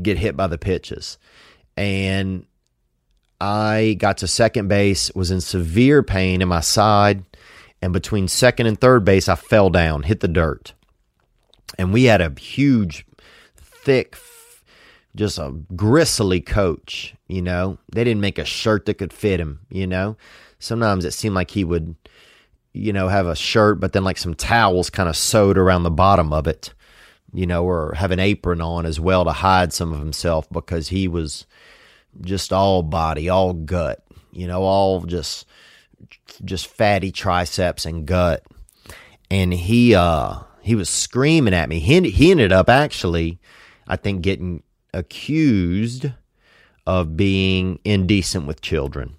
[0.00, 1.18] get hit by the pitches.
[1.76, 2.46] And
[3.40, 7.24] I got to second base, was in severe pain in my side,
[7.82, 10.72] and between second and third base, I fell down, hit the dirt.
[11.78, 13.06] And we had a huge,
[13.56, 14.16] thick,
[15.16, 17.78] just a gristly coach, you know.
[17.92, 20.16] They didn't make a shirt that could fit him, you know.
[20.58, 21.94] Sometimes it seemed like he would,
[22.72, 25.90] you know, have a shirt, but then like some towels kind of sewed around the
[25.90, 26.72] bottom of it,
[27.32, 30.88] you know, or have an apron on as well to hide some of himself because
[30.88, 31.46] he was
[32.20, 35.46] just all body, all gut, you know, all just
[36.44, 38.44] just fatty triceps and gut.
[39.30, 41.80] And he uh he was screaming at me.
[41.80, 43.38] He he ended up actually
[43.86, 46.06] I think getting accused
[46.86, 49.16] of being indecent with children.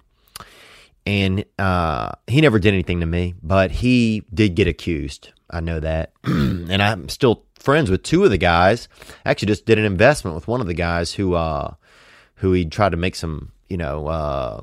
[1.04, 5.32] And uh, he never did anything to me, but he did get accused.
[5.48, 6.12] I know that.
[6.24, 8.88] and I'm still friends with two of the guys.
[9.24, 11.74] I actually just did an investment with one of the guys who uh,
[12.36, 14.60] who he tried to make some, you know, uh,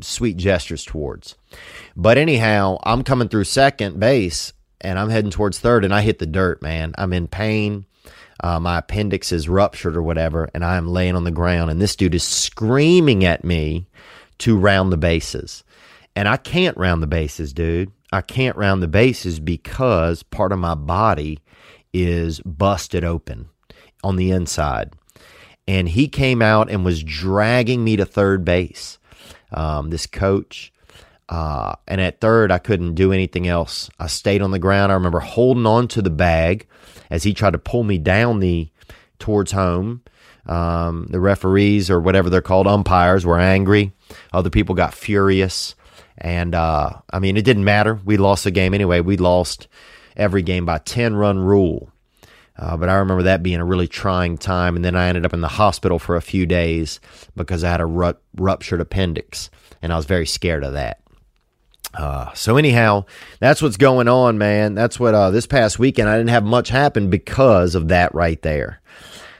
[0.00, 1.36] sweet gestures towards.
[1.96, 6.18] But anyhow, I'm coming through second base and I'm heading towards third and I hit
[6.18, 6.94] the dirt, man.
[6.98, 7.86] I'm in pain.
[8.40, 11.80] Uh, my appendix is ruptured or whatever, and I am laying on the ground, and
[11.80, 13.86] this dude is screaming at me
[14.38, 15.64] to round the bases.
[16.14, 17.92] And I can't round the bases, dude.
[18.12, 21.40] I can't round the bases because part of my body
[21.92, 23.48] is busted open
[24.04, 24.92] on the inside
[25.68, 28.98] and he came out and was dragging me to third base.
[29.52, 30.72] Um, this coach.
[31.28, 33.90] Uh, and at third, I couldn't do anything else.
[33.98, 34.92] I stayed on the ground.
[34.92, 36.66] I remember holding on to the bag
[37.10, 38.68] as he tried to pull me down the
[39.18, 40.02] towards home.
[40.46, 43.92] Um, the referees or whatever they're called, umpires, were angry.
[44.32, 45.74] Other people got furious.
[46.18, 48.00] And uh, I mean, it didn't matter.
[48.04, 49.00] We lost the game anyway.
[49.00, 49.66] We lost
[50.16, 51.90] every game by 10 run rule.
[52.58, 54.76] Uh, but I remember that being a really trying time.
[54.76, 57.00] And then I ended up in the hospital for a few days
[57.34, 59.50] because I had a ru- ruptured appendix.
[59.82, 61.00] And I was very scared of that.
[61.94, 63.04] Uh, so anyhow,
[63.40, 64.74] that's what's going on, man.
[64.74, 68.40] That's what uh, this past weekend I didn't have much happen because of that right
[68.42, 68.80] there.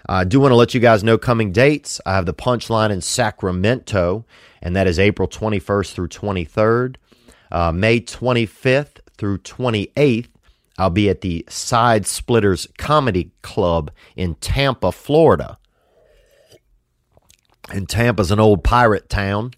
[0.09, 2.01] I do want to let you guys know coming dates.
[2.07, 4.25] I have the punchline in Sacramento,
[4.63, 6.97] and that is April 21st through 23rd.
[7.51, 10.29] Uh, May 25th through 28th
[10.79, 15.59] I'll be at the Side Splitters Comedy Club in Tampa, Florida.
[17.73, 19.53] And Tampa's an old pirate town.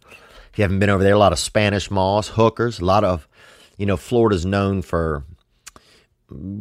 [0.52, 3.28] If you haven't been over there, a lot of Spanish moss, hookers, a lot of,
[3.76, 5.24] you know, Florida's known for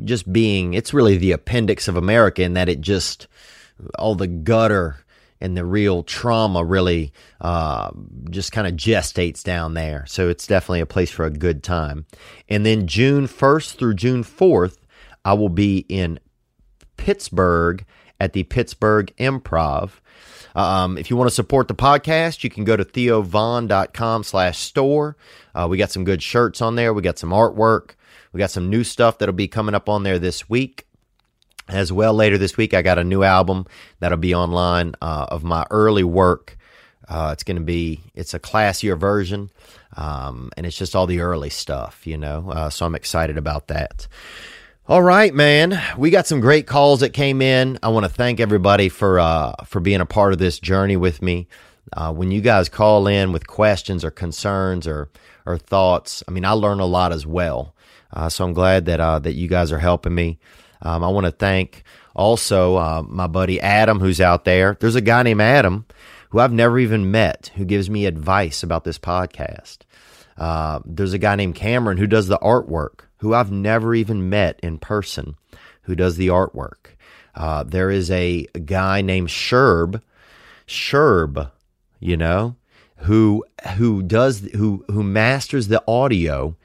[0.03, 3.27] just being, it's really the appendix of America in that it just,
[3.97, 4.97] all the gutter
[5.39, 7.91] and the real trauma really uh,
[8.29, 10.05] just kind of gestates down there.
[10.07, 12.05] So it's definitely a place for a good time.
[12.49, 14.77] And then June 1st through June 4th,
[15.23, 16.19] I will be in
[16.97, 17.85] Pittsburgh
[18.19, 19.91] at the Pittsburgh Improv.
[20.55, 25.15] Um, if you want to support the podcast, you can go to theovon.com slash store.
[25.53, 26.93] Uh, we got some good shirts on there.
[26.93, 27.91] We got some artwork.
[28.33, 30.86] We got some new stuff that'll be coming up on there this week.
[31.69, 33.65] As well, later this week, I got a new album
[33.99, 36.57] that'll be online uh, of my early work.
[37.09, 39.49] Uh, it's going to be it's a classier version,
[39.95, 42.49] um, and it's just all the early stuff, you know.
[42.49, 44.07] Uh, so I'm excited about that.
[44.89, 45.81] All right, man.
[45.97, 47.77] We got some great calls that came in.
[47.83, 51.21] I want to thank everybody for uh, for being a part of this journey with
[51.21, 51.47] me.
[51.91, 55.09] Uh, when you guys call in with questions or concerns or
[55.45, 57.73] or thoughts, I mean, I learn a lot as well.
[58.13, 60.39] Uh, so I'm glad that uh, that you guys are helping me.
[60.81, 61.83] Um, I want to thank
[62.15, 64.77] also uh, my buddy Adam, who's out there.
[64.79, 65.85] There's a guy named Adam
[66.29, 69.79] who I've never even met who gives me advice about this podcast.
[70.37, 74.59] Uh, there's a guy named Cameron who does the artwork, who I've never even met
[74.61, 75.35] in person,
[75.83, 76.95] who does the artwork.
[77.33, 80.01] Uh, there is a guy named Sherb,
[80.67, 81.51] Sherb,
[81.99, 82.55] you know,
[82.97, 86.55] who who does who who masters the audio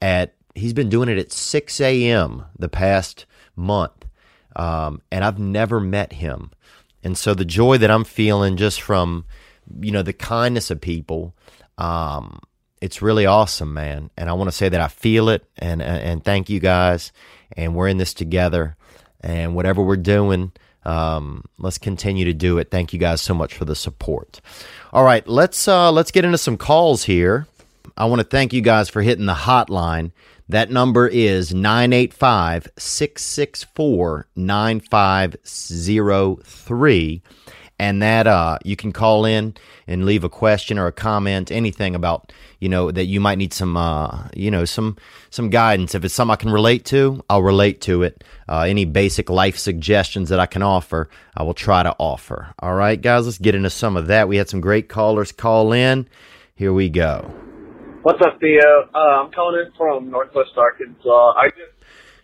[0.00, 0.34] at.
[0.54, 2.44] He's been doing it at 6 a.m.
[2.58, 3.24] the past
[3.56, 4.06] month,
[4.56, 6.50] um, and I've never met him.
[7.02, 9.24] And so the joy that I'm feeling just from,
[9.80, 11.34] you know, the kindness of people,
[11.78, 12.40] um,
[12.80, 14.10] it's really awesome, man.
[14.16, 17.12] And I want to say that I feel it and, and, thank you guys.
[17.56, 18.76] And we're in this together.
[19.20, 20.52] And whatever we're doing,
[20.84, 22.70] um, let's continue to do it.
[22.70, 24.40] Thank you guys so much for the support.
[24.92, 27.46] All right, let's uh, let's get into some calls here.
[27.96, 30.12] I want to thank you guys for hitting the hotline.
[30.52, 37.22] That number is 985 664 9503
[37.78, 39.54] and that uh, you can call in
[39.86, 43.54] and leave a question or a comment, anything about you know that you might need
[43.54, 44.98] some uh, you know some
[45.30, 45.94] some guidance.
[45.94, 48.22] If it's something I can relate to, I'll relate to it.
[48.46, 52.52] Uh, any basic life suggestions that I can offer, I will try to offer.
[52.58, 54.28] All right, guys, let's get into some of that.
[54.28, 56.06] We had some great callers call in.
[56.54, 57.51] Here we go.
[58.02, 58.88] What's up, Theo?
[58.92, 61.34] Uh, I'm calling in from Northwest Arkansas.
[61.38, 61.70] I just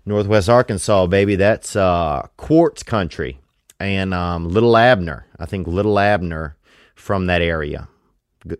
[0.05, 1.37] Northwest Arkansas, baby.
[1.37, 3.39] That's uh, quartz country
[3.79, 5.27] and um, Little Abner.
[5.39, 6.57] I think Little Abner
[6.97, 7.89] from that area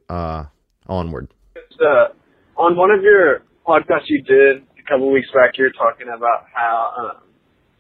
[0.09, 0.45] uh,
[0.87, 1.35] onward.
[1.81, 2.09] Uh,
[2.57, 6.47] on one of your podcasts you did a couple weeks back, you were talking about
[6.55, 7.23] how um,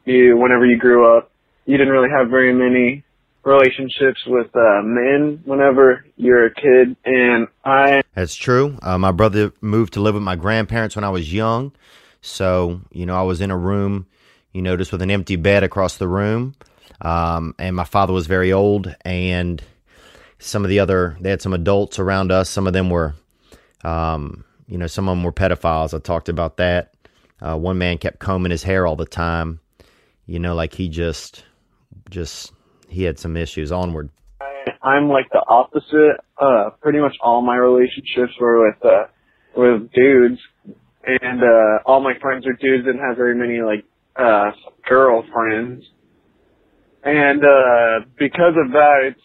[0.05, 1.31] you, whenever you grew up,
[1.64, 3.05] you didn't really have very many
[3.48, 8.02] relationships with uh, men whenever you're a kid, and I.
[8.14, 8.78] That's true.
[8.82, 11.72] Uh, my brother moved to live with my grandparents when I was young,
[12.20, 14.06] so you know I was in a room,
[14.52, 16.54] you know, just with an empty bed across the room.
[17.00, 19.62] Um, and my father was very old, and
[20.38, 22.48] some of the other they had some adults around us.
[22.50, 23.14] Some of them were,
[23.82, 25.94] um, you know, some of them were pedophiles.
[25.94, 26.94] I talked about that.
[27.40, 29.61] Uh, one man kept combing his hair all the time.
[30.26, 31.44] You know, like he just,
[32.11, 32.52] just
[32.88, 33.70] he had some issues.
[33.70, 34.11] Onward.
[34.83, 36.16] I'm like the opposite.
[36.40, 39.05] Uh, pretty much all my relationships were with uh,
[39.57, 40.40] with dudes,
[41.05, 42.85] and uh, all my friends are dudes.
[42.85, 43.85] Didn't have very many like
[44.16, 44.51] uh,
[44.88, 45.85] girlfriends.
[47.05, 49.20] And uh, because of that, it's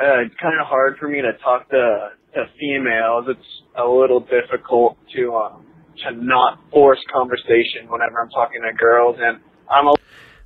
[0.00, 3.26] uh, kind of hard for me to talk to to females.
[3.28, 5.66] It's a little difficult to um,
[6.04, 9.94] to not force conversation whenever I'm talking to girls, and I'm a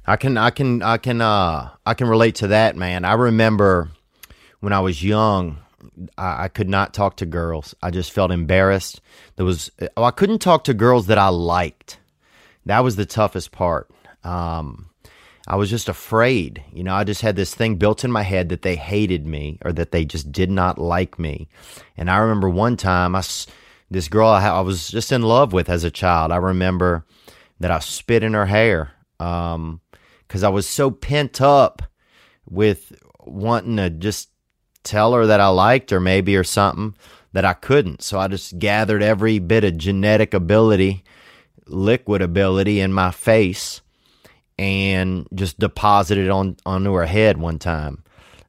[0.06, 3.04] I can I can I can uh I can relate to that, man.
[3.04, 3.90] I remember
[4.60, 5.58] when I was young,
[6.18, 7.74] I, I could not talk to girls.
[7.82, 9.00] I just felt embarrassed.
[9.36, 11.98] There was oh, I couldn't talk to girls that I liked.
[12.66, 13.90] That was the toughest part.
[14.24, 14.90] Um,
[15.46, 16.62] I was just afraid.
[16.72, 19.58] You know, I just had this thing built in my head that they hated me
[19.64, 21.48] or that they just did not like me.
[21.96, 23.22] And I remember one time, I,
[23.90, 27.04] this girl I, I was just in love with as a child, I remember
[27.58, 31.82] that I spit in her hair because um, I was so pent up
[32.48, 34.30] with wanting to just
[34.82, 36.94] tell her that I liked her, maybe, or something
[37.32, 38.02] that I couldn't.
[38.02, 41.04] So I just gathered every bit of genetic ability,
[41.66, 43.80] liquid ability in my face
[44.58, 48.02] and just deposited on onto her head one time.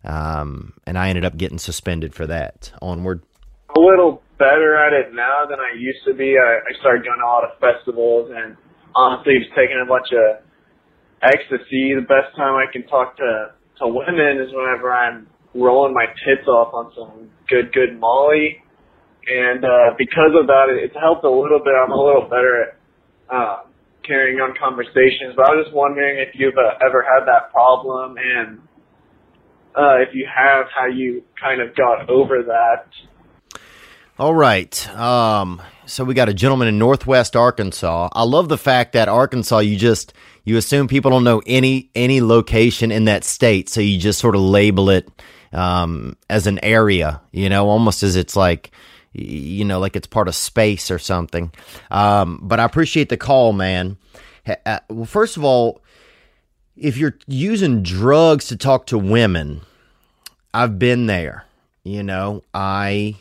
[0.03, 2.73] Um, and I ended up getting suspended for that.
[2.81, 3.23] Onward.
[3.77, 6.36] A little better at it now than I used to be.
[6.38, 8.57] I, I started going to a lot of festivals and
[8.95, 10.43] honestly just taking a bunch of
[11.23, 11.95] ecstasy.
[11.95, 16.47] The best time I can talk to, to women is whenever I'm rolling my tits
[16.47, 18.62] off on some good, good Molly.
[19.25, 21.73] And, uh, because of that, it's helped a little bit.
[21.73, 23.73] I'm a little better at, um,
[24.05, 25.33] carrying on conversations.
[25.36, 28.59] But I was just wondering if you've uh, ever had that problem, and
[29.75, 32.86] uh, if you have, how you kind of got over that.
[34.23, 34.89] All right.
[34.91, 38.07] Um, so we got a gentleman in Northwest Arkansas.
[38.13, 40.13] I love the fact that Arkansas, you just
[40.45, 44.36] you assume people don't know any any location in that state, so you just sort
[44.36, 45.09] of label it
[45.51, 47.19] um, as an area.
[47.34, 48.71] You know, almost as it's like
[49.11, 51.51] you know, like it's part of space or something.
[51.91, 53.97] Um, but I appreciate the call, man.
[54.47, 55.82] Uh, well, first of all,
[56.78, 59.59] if you're using drugs to talk to women,
[60.53, 61.43] I've been there.
[61.84, 63.17] You know, I,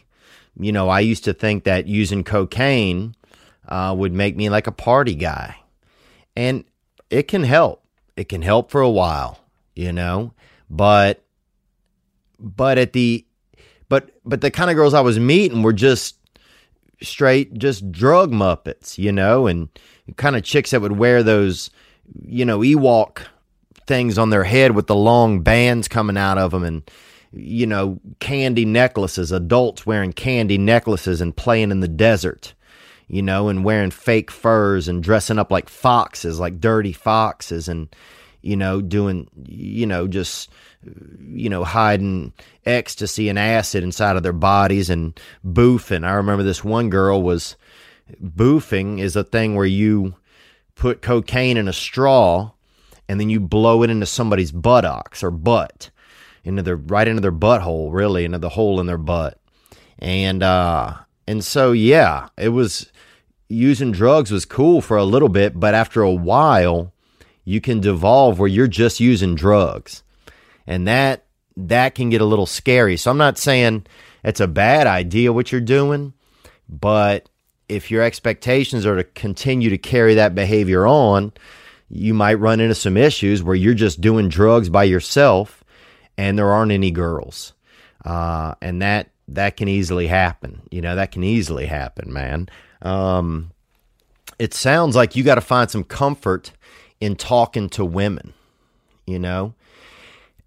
[0.59, 3.14] you know, I used to think that using cocaine
[3.68, 5.57] uh, would make me like a party guy,
[6.36, 6.64] and
[7.11, 7.84] it can help.
[8.16, 9.40] It can help for a while,
[9.74, 10.34] you know,
[10.68, 11.24] but,
[12.38, 13.24] but at the
[13.88, 16.16] but but the kind of girls I was meeting were just
[17.03, 19.68] straight just drug muppets, you know, and
[20.16, 21.70] kind of chicks that would wear those,
[22.22, 23.26] you know, Ewok
[23.86, 26.90] things on their head with the long bands coming out of them and
[27.33, 32.55] you know, candy necklaces, adults wearing candy necklaces and playing in the desert,
[33.09, 37.95] you know, and wearing fake furs and dressing up like foxes, like dirty foxes, and,
[38.43, 40.51] you know, doing, you know, just,
[41.20, 42.33] you know, hiding
[42.66, 46.07] ecstasy and acid inside of their bodies and boofing.
[46.07, 47.57] I remember this one girl was
[48.22, 50.14] boofing is a thing where you
[50.74, 52.51] put cocaine in a straw
[53.09, 55.91] and then you blow it into somebody's buttocks or butt
[56.45, 59.38] into their right into their butthole, really into the hole in their butt.
[59.99, 60.95] And uh,
[61.26, 62.90] and so yeah, it was
[63.49, 66.93] using drugs was cool for a little bit, but after a while,
[67.45, 70.03] you can devolve where you're just using drugs,
[70.66, 71.24] and that
[71.57, 72.97] that can get a little scary.
[72.97, 73.86] So I'm not saying
[74.24, 76.14] it's a bad idea what you're doing,
[76.68, 77.28] but
[77.68, 81.32] if your expectations are to continue to carry that behavior on,
[81.88, 85.61] you might run into some issues where you're just doing drugs by yourself
[86.16, 87.52] and there aren't any girls.
[88.04, 90.62] Uh, and that that can easily happen.
[90.70, 92.48] You know, that can easily happen, man.
[92.82, 93.50] Um,
[94.38, 96.52] it sounds like you got to find some comfort
[97.00, 98.34] in talking to women,
[99.06, 99.54] you know?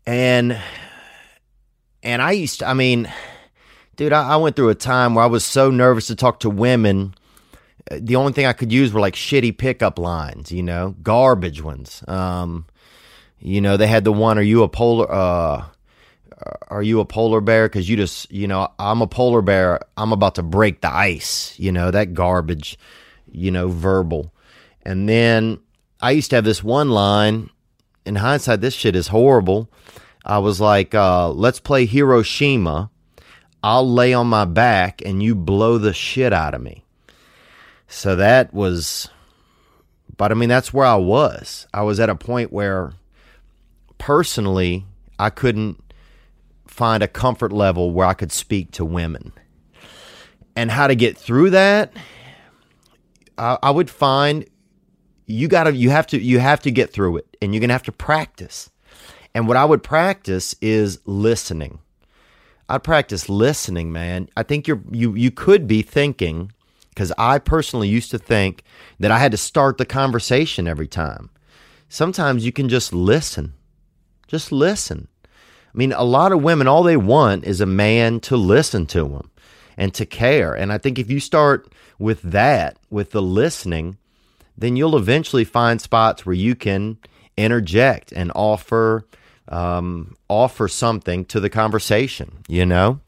[0.05, 0.59] And
[2.03, 3.11] and I used to, I mean,
[3.95, 6.49] dude, I, I went through a time where I was so nervous to talk to
[6.49, 7.15] women.
[7.91, 12.03] The only thing I could use were like shitty pickup lines, you know, garbage ones.
[12.07, 12.65] Um,
[13.39, 15.65] you know, they had the one, are you a polar, uh,
[16.67, 17.67] are you a polar bear?
[17.67, 19.79] Because you just, you know, I'm a polar bear.
[19.97, 21.57] I'm about to break the ice.
[21.57, 22.77] You know, that garbage,
[23.31, 24.33] you know, verbal.
[24.83, 25.59] And then
[26.01, 27.49] I used to have this one line.
[28.05, 29.69] In hindsight, this shit is horrible.
[30.23, 32.91] I was like, uh, let's play Hiroshima.
[33.63, 36.83] I'll lay on my back and you blow the shit out of me.
[37.87, 39.09] So that was,
[40.17, 41.67] but I mean, that's where I was.
[41.73, 42.93] I was at a point where
[43.97, 44.85] personally,
[45.19, 45.81] I couldn't
[46.67, 49.31] find a comfort level where I could speak to women.
[50.55, 51.93] And how to get through that,
[53.37, 54.45] I, I would find
[55.25, 57.83] you gotta you have to you have to get through it and you're gonna have
[57.83, 58.69] to practice.
[59.33, 61.79] And what I would practice is listening.
[62.69, 64.29] I'd practice listening, man.
[64.37, 66.51] I think you're you you could be thinking,
[66.89, 68.63] because I personally used to think
[68.99, 71.29] that I had to start the conversation every time.
[71.89, 73.53] Sometimes you can just listen
[74.27, 75.07] just listen.
[75.23, 79.03] I mean, a lot of women, all they want is a man to listen to
[79.03, 79.31] them
[79.77, 80.53] and to care.
[80.53, 83.97] And I think if you start with that, with the listening,
[84.57, 86.97] then you'll eventually find spots where you can
[87.37, 89.05] interject and offer
[89.49, 92.43] um, offer something to the conversation.
[92.47, 92.99] You know,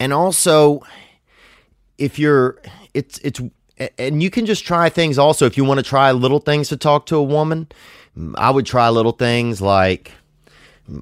[0.00, 0.82] and also
[1.98, 2.58] if you're
[2.94, 3.40] it's it's
[3.98, 6.76] and you can just try things also if you want to try little things to
[6.76, 7.68] talk to a woman
[8.36, 10.12] I would try little things like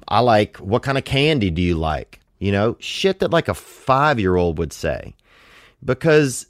[0.07, 2.19] I like what kind of candy do you like?
[2.39, 5.15] You know, shit that like a 5-year-old would say.
[5.83, 6.47] Because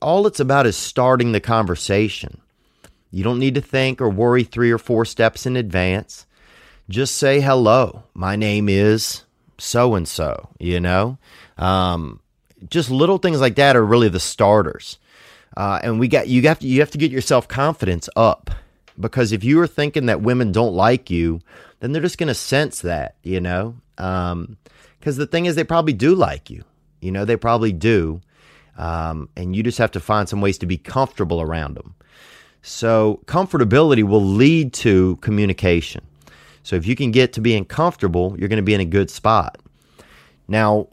[0.00, 2.40] all it's about is starting the conversation.
[3.10, 6.26] You don't need to think or worry 3 or 4 steps in advance.
[6.88, 8.04] Just say hello.
[8.14, 9.24] My name is
[9.58, 11.18] so and so, you know?
[11.58, 12.20] Um,
[12.70, 14.98] just little things like that are really the starters.
[15.56, 18.50] Uh, and we got you have to you have to get your self confidence up
[18.98, 21.40] because if you are thinking that women don't like you,
[21.80, 23.76] then they're just going to sense that, you know?
[23.96, 24.58] Because um,
[25.00, 26.64] the thing is, they probably do like you.
[27.00, 28.20] You know, they probably do.
[28.76, 31.94] Um, and you just have to find some ways to be comfortable around them.
[32.62, 36.04] So, comfortability will lead to communication.
[36.62, 39.10] So, if you can get to being comfortable, you're going to be in a good
[39.10, 39.58] spot.
[40.48, 40.88] Now,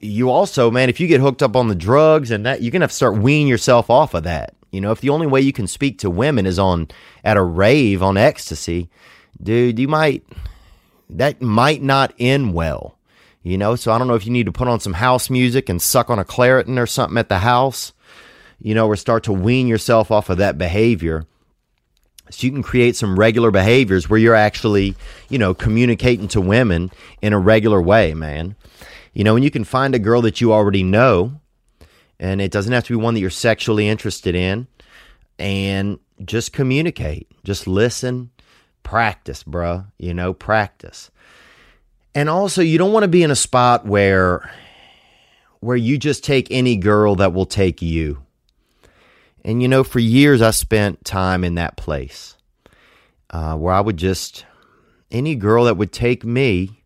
[0.00, 2.80] you also, man, if you get hooked up on the drugs and that, you're going
[2.80, 4.54] to have to start weaning yourself off of that.
[4.70, 6.88] You know, if the only way you can speak to women is on
[7.24, 8.88] at a rave on ecstasy,
[9.42, 10.24] dude, you might
[11.08, 12.96] that might not end well.
[13.42, 15.68] You know, so I don't know if you need to put on some house music
[15.68, 17.94] and suck on a Claritin or something at the house,
[18.60, 21.24] you know, or start to wean yourself off of that behavior.
[22.30, 24.94] So you can create some regular behaviors where you're actually,
[25.30, 26.90] you know, communicating to women
[27.22, 28.56] in a regular way, man.
[29.14, 31.39] You know, and you can find a girl that you already know
[32.20, 34.68] and it doesn't have to be one that you're sexually interested in.
[35.38, 38.30] And just communicate, just listen,
[38.82, 39.86] practice, bruh.
[39.98, 41.10] You know, practice.
[42.14, 44.50] And also, you don't want to be in a spot where
[45.60, 48.22] where you just take any girl that will take you.
[49.42, 52.36] And you know, for years I spent time in that place
[53.30, 54.44] uh, where I would just
[55.10, 56.82] any girl that would take me,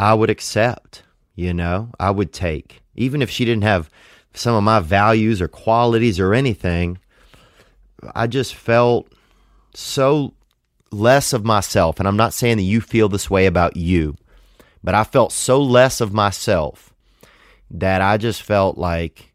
[0.00, 1.04] I would accept.
[1.36, 3.88] You know, I would take, even if she didn't have
[4.34, 6.98] some of my values or qualities or anything,
[8.14, 9.08] I just felt
[9.74, 10.34] so
[10.90, 11.98] less of myself.
[11.98, 14.16] And I'm not saying that you feel this way about you,
[14.82, 16.92] but I felt so less of myself
[17.70, 19.32] that I just felt like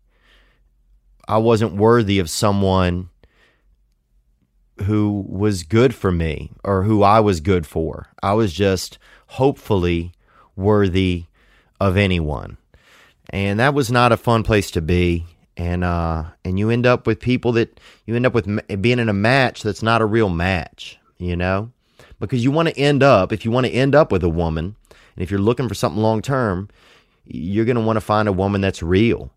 [1.28, 3.10] I wasn't worthy of someone
[4.84, 8.08] who was good for me or who I was good for.
[8.22, 10.14] I was just hopefully
[10.56, 11.26] worthy
[11.80, 12.58] of anyone.
[13.30, 15.26] And that was not a fun place to be.
[15.56, 18.46] And uh and you end up with people that you end up with
[18.82, 21.72] being in a match that's not a real match, you know?
[22.20, 24.76] Because you want to end up if you want to end up with a woman
[25.18, 26.70] and if you're looking for something long term,
[27.26, 29.32] you're going to want to find a woman that's real.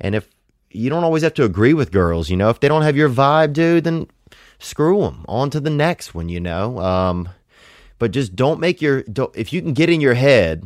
[0.00, 0.26] And if
[0.70, 3.10] you don't always have to agree with girls, you know, if they don't have your
[3.10, 4.06] vibe, dude, then
[4.58, 5.26] screw them.
[5.28, 6.78] On to the next one, you know.
[6.78, 7.28] Um,
[7.98, 10.64] but just don't make your don't, if you can get in your head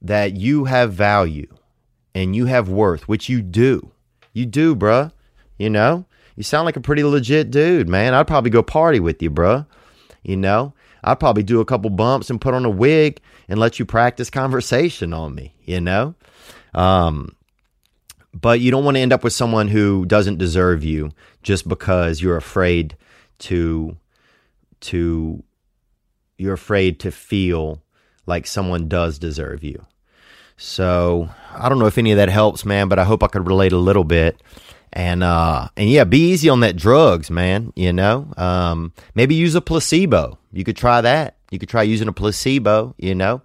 [0.00, 1.46] that you have value
[2.14, 3.90] and you have worth, which you do,
[4.32, 5.12] you do, bruh.
[5.58, 6.06] You know,
[6.36, 8.14] you sound like a pretty legit dude, man.
[8.14, 9.66] I'd probably go party with you, bruh.
[10.22, 13.78] You know, I'd probably do a couple bumps and put on a wig and let
[13.78, 15.54] you practice conversation on me.
[15.64, 16.14] You know.
[16.74, 17.34] Um,
[18.32, 21.10] but you don't want to end up with someone who doesn't deserve you
[21.42, 22.96] just because you're afraid
[23.40, 23.96] to
[24.80, 25.42] to
[26.38, 27.82] you're afraid to feel
[28.26, 29.84] like someone does deserve you.
[30.60, 33.46] So I don't know if any of that helps, man, but I hope I could
[33.46, 34.40] relate a little bit.
[34.92, 37.72] And uh and yeah, be easy on that drugs, man.
[37.74, 40.38] You know, um, maybe use a placebo.
[40.52, 41.36] You could try that.
[41.50, 42.94] You could try using a placebo.
[42.98, 43.40] You know,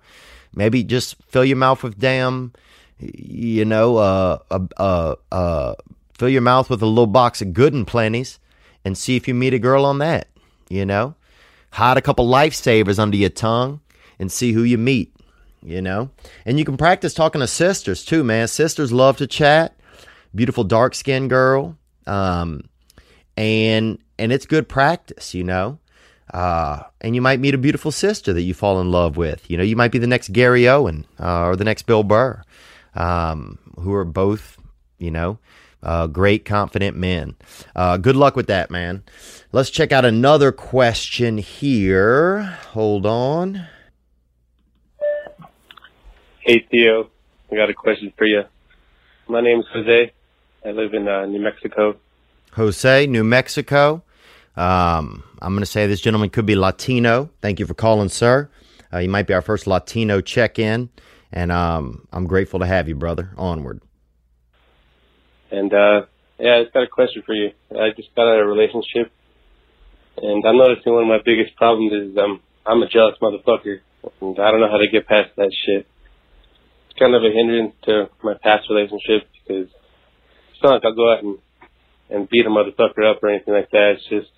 [0.53, 2.51] maybe just fill your mouth with damn,
[2.99, 5.75] you know, uh, uh, uh, uh
[6.17, 8.39] fill your mouth with a little box of good and plenties
[8.83, 10.27] and see if you meet a girl on that,
[10.69, 11.15] you know?
[11.71, 13.81] Hide a couple lifesavers under your tongue
[14.19, 15.13] and see who you meet,
[15.65, 16.09] you know?
[16.45, 18.47] And you can practice talking to sisters too, man.
[18.47, 19.75] Sisters love to chat.
[20.33, 21.77] Beautiful dark skinned girl.
[22.07, 22.69] Um,
[23.35, 25.79] and and it's good practice, you know.
[26.33, 29.49] Uh, and you might meet a beautiful sister that you fall in love with.
[29.49, 32.41] You know, you might be the next Gary Owen uh, or the next Bill Burr,
[32.95, 34.57] um, who are both,
[34.97, 35.37] you know,
[35.83, 37.35] uh, great, confident men.
[37.75, 39.03] Uh, good luck with that, man.
[39.51, 42.41] Let's check out another question here.
[42.71, 43.67] Hold on.
[46.45, 47.09] Hey, Theo.
[47.51, 48.43] I got a question for you.
[49.27, 50.11] My name is Jose.
[50.63, 51.95] I live in uh, New Mexico.
[52.51, 54.03] Jose, New Mexico.
[54.55, 57.31] Um, I'm going to say this gentleman could be Latino.
[57.41, 58.47] Thank you for calling, sir.
[58.93, 60.89] Uh, you might be our first Latino check in,
[61.31, 63.31] and um, I'm grateful to have you, brother.
[63.37, 63.81] Onward.
[65.49, 66.05] And uh,
[66.37, 67.53] yeah, I just got a question for you.
[67.71, 69.11] I just got out of a relationship,
[70.17, 73.79] and I'm noticing one of my biggest problems is um, I'm a jealous motherfucker,
[74.21, 75.87] and I don't know how to get past that shit.
[76.95, 79.67] It's kind of a hindrance to my past relationship because
[80.53, 81.37] it's not like I'll go out and
[82.09, 83.95] and beat a motherfucker up or anything like that.
[83.97, 84.31] It's just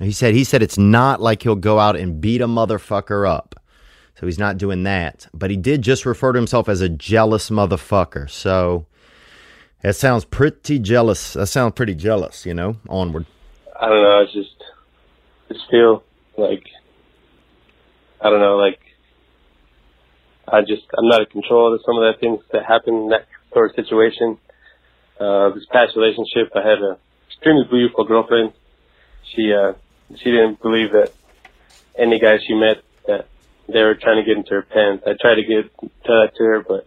[0.00, 3.54] he said he said it's not like he'll go out and beat a motherfucker up.
[4.18, 5.28] So he's not doing that.
[5.32, 8.28] But he did just refer to himself as a jealous motherfucker.
[8.28, 8.86] So
[9.82, 11.34] that sounds pretty jealous.
[11.34, 12.76] That sounds pretty jealous, you know.
[12.88, 13.26] Onward.
[13.80, 14.20] I don't know.
[14.20, 14.64] I just
[15.48, 16.02] just feel
[16.36, 16.64] like
[18.20, 18.56] I don't know.
[18.56, 18.80] Like
[20.48, 23.26] I just I'm not in control of some of the things that happen in that
[23.52, 24.38] sort of situation.
[25.18, 28.52] Uh, this past relationship, I had a extremely beautiful girlfriend.
[29.34, 29.72] She uh,
[30.16, 31.12] she didn't believe that
[31.98, 33.26] any guy she met that
[33.68, 35.04] they were trying to get into her pants.
[35.06, 35.72] I tried to get
[36.04, 36.86] tell that to her, but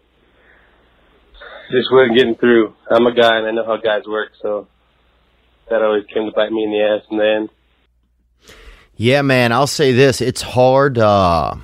[1.71, 2.75] just wasn't getting through.
[2.89, 4.67] I'm a guy and I know how guys work, so
[5.69, 7.49] that always came to bite me in the ass in the end.
[8.95, 10.21] Yeah, man, I'll say this.
[10.21, 11.55] It's hard uh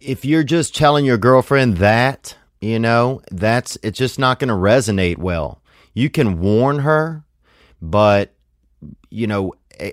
[0.00, 4.54] if you're just telling your girlfriend that, you know, that's it's just not going to
[4.54, 5.60] resonate well.
[5.94, 7.24] You can warn her,
[7.80, 8.34] but
[9.10, 9.92] you know, eh,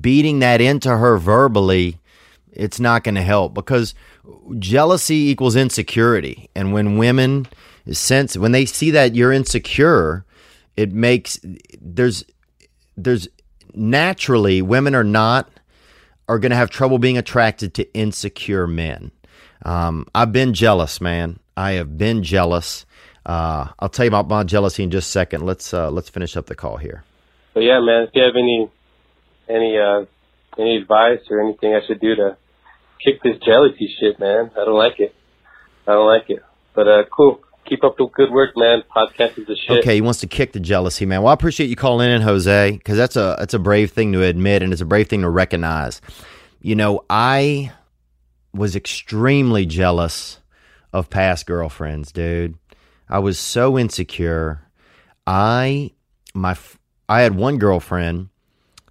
[0.00, 1.98] beating that into her verbally,
[2.52, 3.94] it's not going to help because
[4.58, 6.50] jealousy equals insecurity.
[6.54, 7.46] And when women
[7.90, 10.24] sense, when they see that you're insecure,
[10.76, 11.40] it makes,
[11.80, 12.24] there's,
[12.96, 13.28] there's
[13.74, 15.50] naturally, women are not,
[16.28, 19.10] are going to have trouble being attracted to insecure men.
[19.64, 21.38] Um, I've been jealous, man.
[21.56, 22.86] I have been jealous.
[23.24, 25.46] Uh, I'll tell you about my jealousy in just a second.
[25.46, 27.04] Let's uh, let's finish up the call here.
[27.54, 28.70] But yeah, man, if you have any
[29.48, 30.04] any uh,
[30.58, 32.36] any advice or anything I should do to
[33.04, 34.50] kick this jealousy shit, man.
[34.54, 35.14] I don't like it.
[35.86, 36.42] I don't like it.
[36.74, 37.40] But uh, cool.
[37.64, 38.82] Keep up the good work, man.
[38.94, 39.78] Podcast is the shit.
[39.78, 41.22] Okay, he wants to kick the jealousy, man.
[41.22, 44.22] Well, I appreciate you calling in, Jose, because that's a that's a brave thing to
[44.22, 46.00] admit, and it's a brave thing to recognize.
[46.60, 47.70] You know, I
[48.54, 50.40] was extremely jealous
[50.92, 52.56] of past girlfriends, dude.
[53.08, 54.66] I was so insecure.
[55.26, 55.92] I
[56.34, 56.56] my
[57.08, 58.28] I had one girlfriend.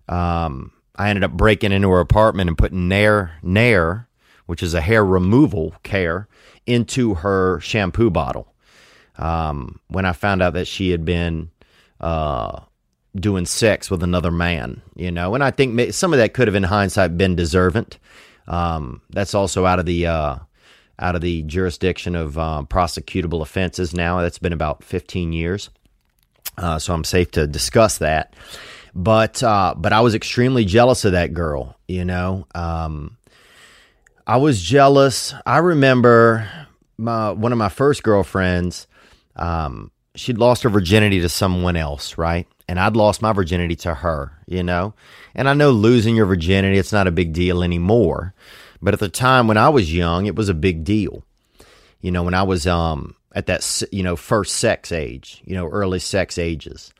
[0.07, 4.07] Um, I ended up breaking into her apartment and putting Nair, Nair,
[4.45, 6.27] which is a hair removal care,
[6.65, 8.53] into her shampoo bottle.
[9.17, 11.51] Um, when I found out that she had been
[11.99, 12.61] uh,
[13.15, 16.55] doing sex with another man, you know, and I think some of that could have,
[16.55, 17.87] in hindsight, been deserving.
[18.47, 20.37] Um, that's also out of the uh,
[20.99, 24.21] out of the jurisdiction of uh, prosecutable offenses now.
[24.21, 25.69] That's been about 15 years,
[26.57, 28.35] uh, so I'm safe to discuss that.
[28.93, 31.77] But uh, but I was extremely jealous of that girl.
[31.87, 33.17] You know, um,
[34.27, 35.33] I was jealous.
[35.45, 36.49] I remember
[36.97, 38.87] my, one of my first girlfriends.
[39.35, 42.47] Um, she'd lost her virginity to someone else, right?
[42.71, 44.93] And I'd lost my virginity to her, you know?
[45.35, 48.33] And I know losing your virginity, it's not a big deal anymore.
[48.81, 51.25] But at the time when I was young, it was a big deal.
[51.99, 55.67] You know, when I was um at that you know first sex age, you know,
[55.67, 56.93] early sex ages.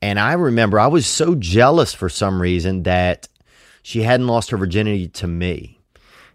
[0.00, 3.28] And I remember I was so jealous for some reason that
[3.82, 5.78] she hadn't lost her virginity to me.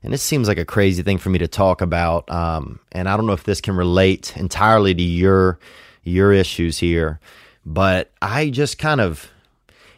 [0.03, 2.29] And this seems like a crazy thing for me to talk about.
[2.29, 5.57] Um, and I don't know if this can relate entirely to your
[6.03, 7.19] your issues here,
[7.65, 9.29] but I just kind of,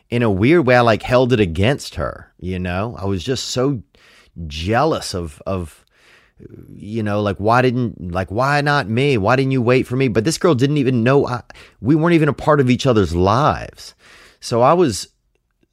[0.10, 2.32] in a weird way, I like held it against her.
[2.40, 3.82] You know, I was just so
[4.48, 5.86] jealous of of
[6.74, 9.18] you know like why didn't like why not me?
[9.18, 10.08] Why didn't you wait for me?
[10.08, 11.42] But this girl didn't even know I,
[11.82, 13.96] we weren't even a part of each other's lives.
[14.40, 15.08] So i was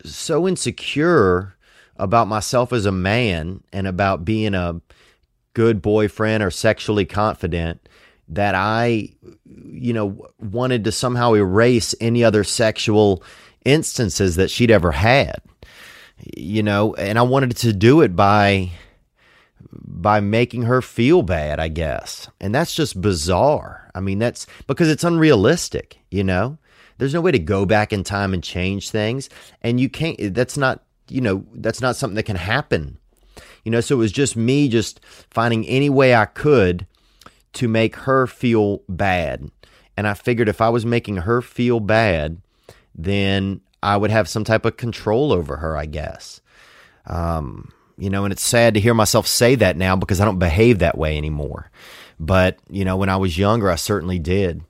[0.05, 1.57] so insecure
[1.97, 4.81] about myself as a man and about being a
[5.53, 7.87] good boyfriend or sexually confident
[8.31, 9.09] that i
[9.45, 13.23] you know wanted to somehow erase any other sexual
[13.65, 15.41] instances that she'd ever had
[16.37, 18.71] you know, and I wanted to do it by
[19.73, 22.29] by making her feel bad, I guess.
[22.41, 23.91] And that's just bizarre.
[23.95, 26.59] I mean, that's because it's unrealistic, you know?
[26.99, 29.29] There's no way to go back in time and change things.
[29.63, 32.99] And you can't, that's not, you know, that's not something that can happen.
[33.65, 35.01] You know, so it was just me just
[35.31, 36.87] finding any way I could
[37.55, 39.51] to make her feel bad.
[39.97, 42.41] And I figured if I was making her feel bad,
[42.95, 46.41] then I would have some type of control over her, I guess.
[47.07, 50.39] Um, you know, and it's sad to hear myself say that now because I don't
[50.39, 51.71] behave that way anymore.
[52.19, 54.63] But, you know, when I was younger, I certainly did.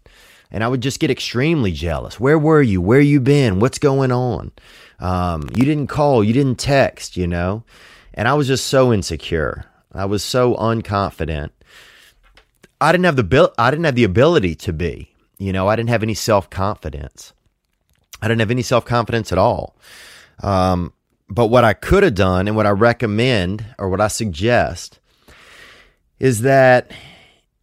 [0.50, 2.18] And I would just get extremely jealous.
[2.18, 2.80] Where were you?
[2.80, 3.60] Where you been?
[3.60, 4.50] What's going on?
[4.98, 7.64] Um, you didn't call, you didn't text, you know?
[8.14, 9.64] And I was just so insecure.
[9.92, 11.50] I was so unconfident.
[12.80, 15.14] I didn't have the I didn't have the ability to be.
[15.38, 17.32] You know, I didn't have any self-confidence.
[18.22, 19.76] I didn't have any self confidence at all.
[20.42, 20.92] Um,
[21.28, 24.98] but what I could have done and what I recommend or what I suggest
[26.18, 26.90] is that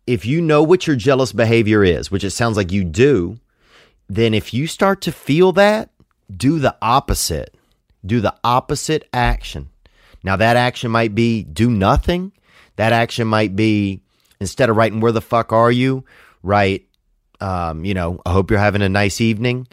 [0.06, 3.40] if you know what your jealous behavior is, which it sounds like you do,
[4.08, 5.90] then if you start to feel that,
[6.36, 7.54] do the opposite.
[8.06, 9.70] Do the opposite action.
[10.24, 12.32] Now, that action might be do nothing.
[12.78, 14.02] That action might be
[14.40, 16.06] instead of writing, Where the fuck are you?
[16.44, 16.88] write,
[17.42, 19.68] um, you know, I hope you're having a nice evening.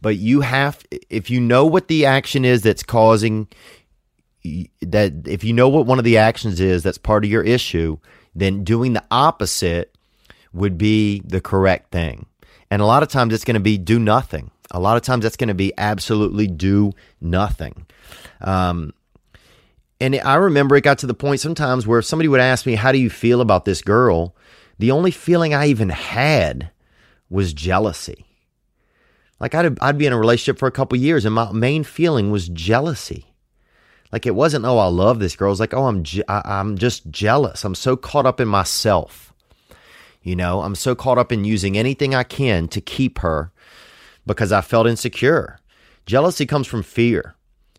[0.00, 3.48] But you have if you know what the action is that's causing
[4.82, 7.96] that if you know what one of the actions is that's part of your issue
[8.34, 9.96] then doing the opposite
[10.52, 12.26] would be the correct thing.
[12.70, 14.50] And a lot of times it's going to be do nothing.
[14.70, 17.86] A lot of times that's going to be absolutely do nothing.
[18.40, 18.92] Um,
[20.04, 22.74] and i remember it got to the point sometimes where if somebody would ask me
[22.74, 24.34] how do you feel about this girl
[24.78, 26.70] the only feeling i even had
[27.28, 28.24] was jealousy
[29.40, 32.30] like I'd, I'd be in a relationship for a couple years and my main feeling
[32.30, 33.26] was jealousy.
[34.12, 35.50] Like it wasn't, oh, I love this girl.
[35.50, 37.64] It's like, oh, I'm, je- I, I'm just jealous.
[37.64, 39.34] I'm so caught up in myself.
[40.22, 43.52] You know, I'm so caught up in using anything I can to keep her
[44.24, 45.58] because I felt insecure.
[46.06, 47.33] Jealousy comes from fear.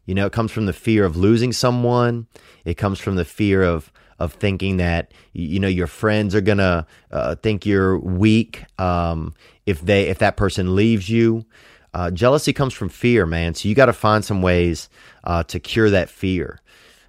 [0.06, 2.28] You know, it comes from the fear of losing someone.
[2.64, 6.88] It comes from the fear of of thinking that you know your friends are gonna
[7.12, 9.34] uh, think you're weak um,
[9.66, 11.46] if they if that person leaves you.
[11.94, 13.54] Uh, jealousy comes from fear, man.
[13.54, 14.90] So you got to find some ways
[15.24, 16.60] uh, to cure that fear.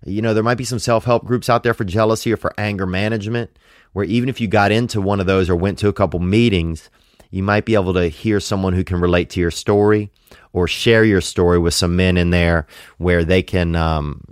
[0.04, 2.54] You know, there might be some self help groups out there for jealousy or for
[2.56, 3.58] anger management,
[3.92, 6.88] where even if you got into one of those or went to a couple meetings,
[7.30, 10.10] you might be able to hear someone who can relate to your story
[10.56, 14.22] or share your story with some men in there where they can um,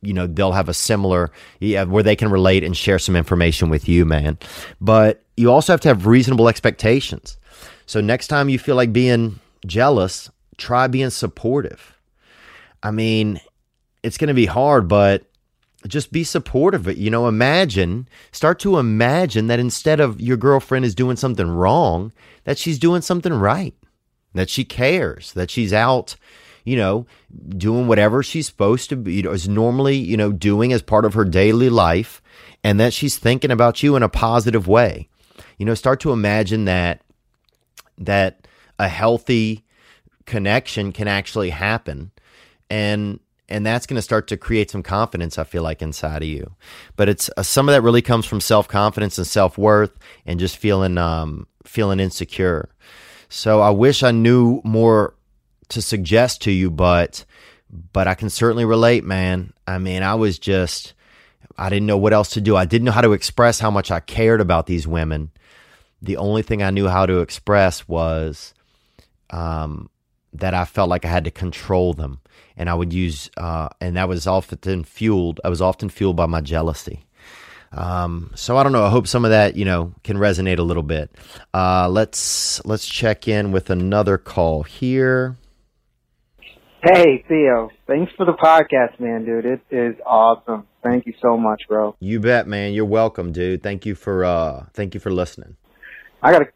[0.00, 3.68] you know they'll have a similar yeah, where they can relate and share some information
[3.68, 4.38] with you man.
[4.80, 7.36] But you also have to have reasonable expectations.
[7.84, 11.98] So next time you feel like being jealous try being supportive.
[12.82, 13.38] I mean
[14.02, 15.24] it's going to be hard but
[15.86, 16.96] just be supportive.
[16.96, 22.10] You know imagine start to imagine that instead of your girlfriend is doing something wrong
[22.44, 23.74] that she's doing something right
[24.38, 26.16] that she cares, that she's out,
[26.64, 27.06] you know,
[27.56, 31.04] doing whatever she's supposed to be, you know, is normally, you know, doing as part
[31.04, 32.22] of her daily life,
[32.62, 35.08] and that she's thinking about you in a positive way.
[35.56, 37.02] You know, start to imagine that
[37.98, 38.46] that
[38.78, 39.64] a healthy
[40.26, 42.10] connection can actually happen
[42.68, 43.18] and
[43.48, 46.54] and that's going to start to create some confidence i feel like inside of you
[46.96, 50.98] but it's uh, some of that really comes from self-confidence and self-worth and just feeling
[50.98, 52.68] um feeling insecure
[53.28, 55.14] so i wish i knew more
[55.68, 57.24] to suggest to you but
[57.92, 60.94] but i can certainly relate man i mean i was just
[61.56, 63.90] i didn't know what else to do i didn't know how to express how much
[63.90, 65.30] i cared about these women
[66.00, 68.54] the only thing i knew how to express was
[69.30, 69.90] um
[70.32, 72.20] that I felt like I had to control them,
[72.56, 75.40] and I would use, uh, and that was often fueled.
[75.44, 77.04] I was often fueled by my jealousy.
[77.72, 78.84] Um, so I don't know.
[78.84, 81.10] I hope some of that you know can resonate a little bit.
[81.52, 85.36] Uh, let's let's check in with another call here.
[86.82, 89.44] Hey Theo, thanks for the podcast, man, dude.
[89.44, 90.66] It is awesome.
[90.82, 91.96] Thank you so much, bro.
[91.98, 92.72] You bet, man.
[92.72, 93.62] You're welcome, dude.
[93.62, 95.56] Thank you for uh, thank you for listening.
[96.22, 96.48] I got a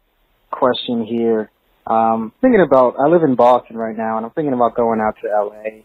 [0.51, 1.51] question here.
[1.85, 5.15] Um, thinking about, I live in Boston right now, and I'm thinking about going out
[5.21, 5.81] to LA.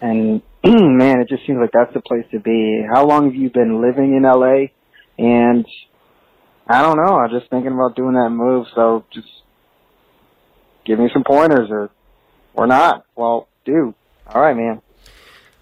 [0.00, 0.42] And
[0.96, 2.84] man, it just seems like that's the place to be.
[2.92, 4.66] How long have you been living in LA?
[5.16, 5.64] And
[6.66, 7.16] I don't know.
[7.16, 8.66] I'm just thinking about doing that move.
[8.74, 9.28] So just
[10.84, 11.90] give me some pointers, or
[12.54, 13.04] or not.
[13.14, 13.94] Well, do.
[14.26, 14.82] All right, man.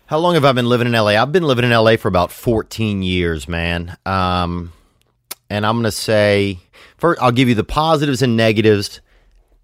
[0.06, 1.20] How long have I been living in LA?
[1.20, 3.96] I've been living in LA for about 14 years, man.
[4.06, 4.72] Um,
[5.50, 6.58] and I'm going to say,
[6.96, 9.00] first, I'll give you the positives and negatives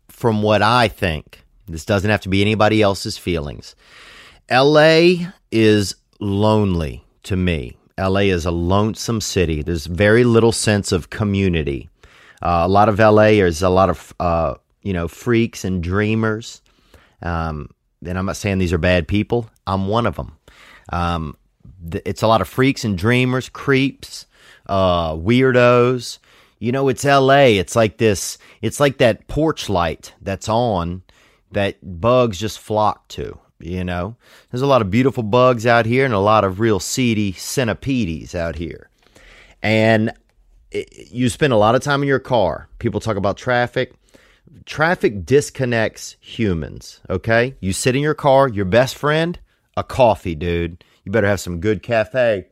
[0.08, 1.42] from what I think.
[1.68, 3.74] This doesn't have to be anybody else's feelings.
[4.50, 7.76] LA is lonely to me.
[7.98, 9.62] LA is a lonesome city.
[9.62, 11.88] There's very little sense of community.
[12.42, 16.62] Uh, a lot of LA is a lot of uh, you know freaks and dreamers.
[17.22, 17.70] Um,
[18.04, 19.48] and I'm not saying these are bad people.
[19.66, 20.36] I'm one of them.
[20.90, 21.36] Um,
[21.90, 24.26] th- it's a lot of freaks and dreamers, creeps,
[24.66, 26.18] uh, weirdos.
[26.58, 27.58] You know, it's LA.
[27.60, 31.02] It's like this, it's like that porch light that's on
[31.52, 33.38] that bugs just flock to.
[33.60, 34.16] You know,
[34.50, 38.34] there's a lot of beautiful bugs out here and a lot of real seedy centipedes
[38.34, 38.88] out here.
[39.62, 40.12] And
[40.70, 42.68] it, you spend a lot of time in your car.
[42.78, 43.92] People talk about traffic.
[44.64, 47.54] Traffic disconnects humans, okay?
[47.60, 49.38] You sit in your car, your best friend,
[49.76, 50.82] a coffee, dude.
[51.04, 52.46] You better have some good cafe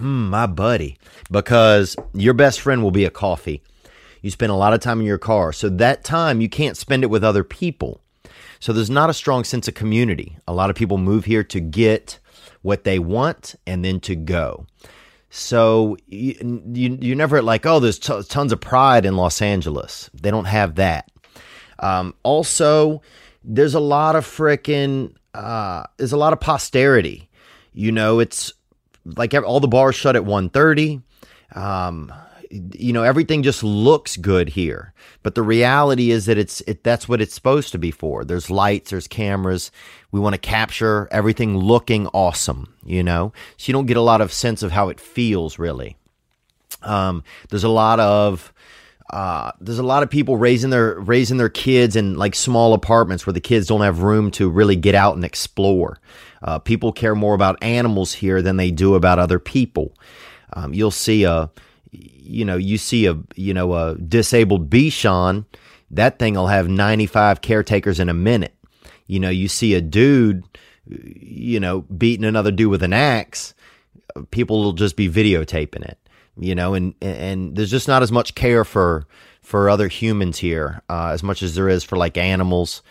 [0.00, 0.98] Mm, my buddy,
[1.30, 3.62] because your best friend will be a coffee.
[4.22, 5.52] You spend a lot of time in your car.
[5.52, 8.00] So that time you can't spend it with other people.
[8.60, 10.38] So there's not a strong sense of community.
[10.46, 12.18] A lot of people move here to get
[12.62, 14.66] what they want and then to go.
[15.30, 20.10] So you, you, you're never like, oh, there's t- tons of pride in Los Angeles.
[20.12, 21.10] They don't have that.
[21.78, 23.00] Um, also,
[23.42, 27.30] there's a lot of freaking, uh, there's a lot of posterity.
[27.72, 28.52] You know, it's
[29.04, 31.02] like all the bars shut at 1.30
[31.54, 32.12] um,
[32.50, 34.92] you know everything just looks good here
[35.22, 38.50] but the reality is that it's it that's what it's supposed to be for there's
[38.50, 39.70] lights there's cameras
[40.10, 44.20] we want to capture everything looking awesome you know so you don't get a lot
[44.20, 45.96] of sense of how it feels really
[46.82, 48.52] um, there's a lot of
[49.10, 53.26] uh, there's a lot of people raising their raising their kids in like small apartments
[53.26, 56.00] where the kids don't have room to really get out and explore.
[56.42, 59.92] Uh, people care more about animals here than they do about other people.
[60.52, 61.50] Um, you'll see a,
[62.30, 65.44] you know, you see a, you know, a disabled Bichon,
[65.90, 68.54] that thing will have 95 caretakers in a minute.
[69.06, 70.44] You know, you see a dude,
[70.86, 73.54] you know, beating another dude with an axe,
[74.30, 75.98] people will just be videotaping it.
[76.38, 79.06] You know, and and there's just not as much care for
[79.42, 82.82] for other humans here, uh, as much as there is for like animals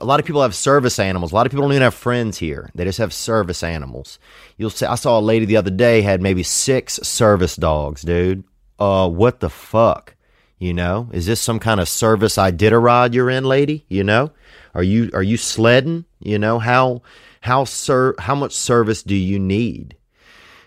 [0.00, 1.32] a lot of people have service animals.
[1.32, 2.70] A lot of people don't even have friends here.
[2.74, 4.18] They just have service animals.
[4.56, 4.86] You'll see.
[4.86, 8.44] I saw a lady the other day had maybe six service dogs, dude.
[8.78, 10.16] Uh, what the fuck?
[10.58, 13.84] You know, is this some kind of service I did a Iditarod you're in, lady?
[13.88, 14.30] You know,
[14.74, 16.04] are you are you sledding?
[16.20, 17.02] You know how
[17.40, 19.96] how sir how much service do you need?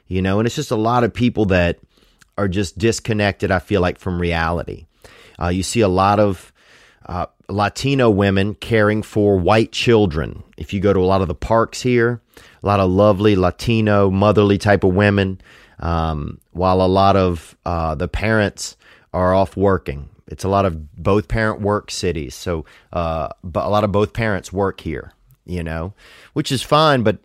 [0.08, 1.80] You know, and it's just a lot of people that
[2.38, 3.50] are just disconnected.
[3.50, 4.86] I feel like from reality.
[5.40, 6.52] Uh, you see a lot of
[7.06, 10.44] uh, Latino women caring for white children.
[10.58, 12.22] If you go to a lot of the parks here,
[12.62, 15.42] a lot of lovely Latino, motherly type of women,
[15.80, 18.78] um, while a lot of uh, the parents
[19.14, 20.10] are off working.
[20.28, 22.36] It's a lot of both parent work cities.
[22.36, 25.14] So, uh, but a lot of both parents work here.
[25.48, 25.94] You know,
[26.34, 27.04] which is fine.
[27.04, 27.20] But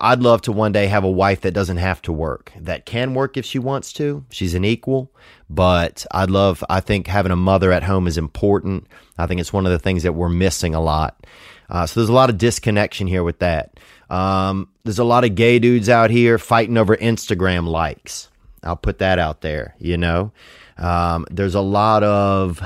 [0.00, 3.14] I'd love to one day have a wife that doesn't have to work, that can
[3.14, 4.24] work if she wants to.
[4.30, 5.10] She's an equal.
[5.48, 8.86] But I'd love, I think having a mother at home is important.
[9.16, 11.26] I think it's one of the things that we're missing a lot.
[11.70, 13.78] Uh, so there's a lot of disconnection here with that.
[14.10, 18.28] Um, there's a lot of gay dudes out here fighting over Instagram likes.
[18.62, 20.32] I'll put that out there, you know.
[20.78, 22.62] Um, there's a lot of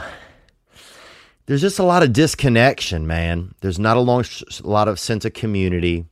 [1.46, 3.54] there's just a lot of disconnection, man.
[3.60, 4.24] There's not a, long,
[4.62, 6.06] a lot of sense of community.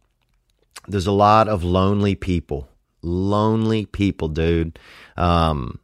[0.89, 2.68] There's a lot of lonely people.
[3.03, 4.78] Lonely people, dude.
[5.16, 5.78] Um,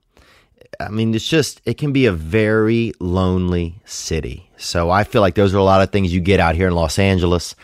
[0.80, 4.50] I mean, it's just, it can be a very lonely city.
[4.56, 6.74] So I feel like those are a lot of things you get out here in
[6.74, 7.54] Los Angeles.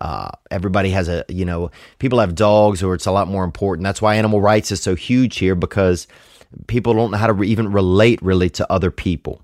[0.00, 3.84] Uh, everybody has a, you know, people have dogs or it's a lot more important.
[3.84, 6.06] That's why animal rights is so huge here because
[6.66, 9.42] people don't know how to re- even relate really to other people.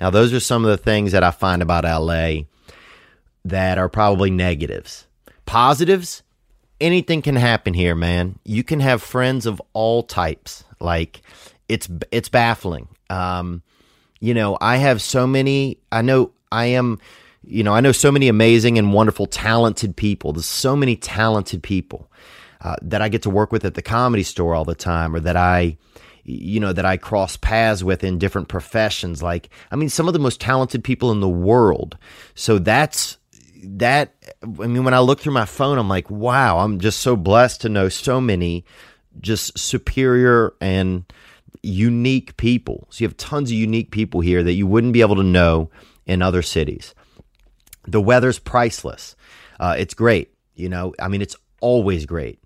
[0.00, 2.44] Now, those are some of the things that I find about LA
[3.44, 5.06] that are probably negatives.
[5.46, 6.22] Positives,
[6.80, 8.38] anything can happen here, man.
[8.44, 10.64] You can have friends of all types.
[10.80, 11.22] Like
[11.68, 12.88] it's it's baffling.
[13.10, 13.62] Um,
[14.20, 15.78] you know, I have so many.
[15.92, 16.98] I know I am.
[17.42, 20.32] You know, I know so many amazing and wonderful, talented people.
[20.32, 22.10] There's so many talented people
[22.60, 25.20] uh, that I get to work with at the comedy store all the time, or
[25.20, 25.78] that I
[26.30, 29.22] you know, that I cross paths with in different professions.
[29.22, 31.96] Like, I mean, some of the most talented people in the world.
[32.34, 33.18] So that's
[33.62, 34.14] that.
[34.42, 37.60] I mean, when I look through my phone, I'm like, wow, I'm just so blessed
[37.62, 38.64] to know so many
[39.20, 41.04] just superior and
[41.62, 42.86] unique people.
[42.90, 45.70] So you have tons of unique people here that you wouldn't be able to know
[46.06, 46.94] in other cities.
[47.86, 49.16] The weather's priceless.
[49.58, 50.32] Uh, it's great.
[50.54, 52.38] You know, I mean, it's always great.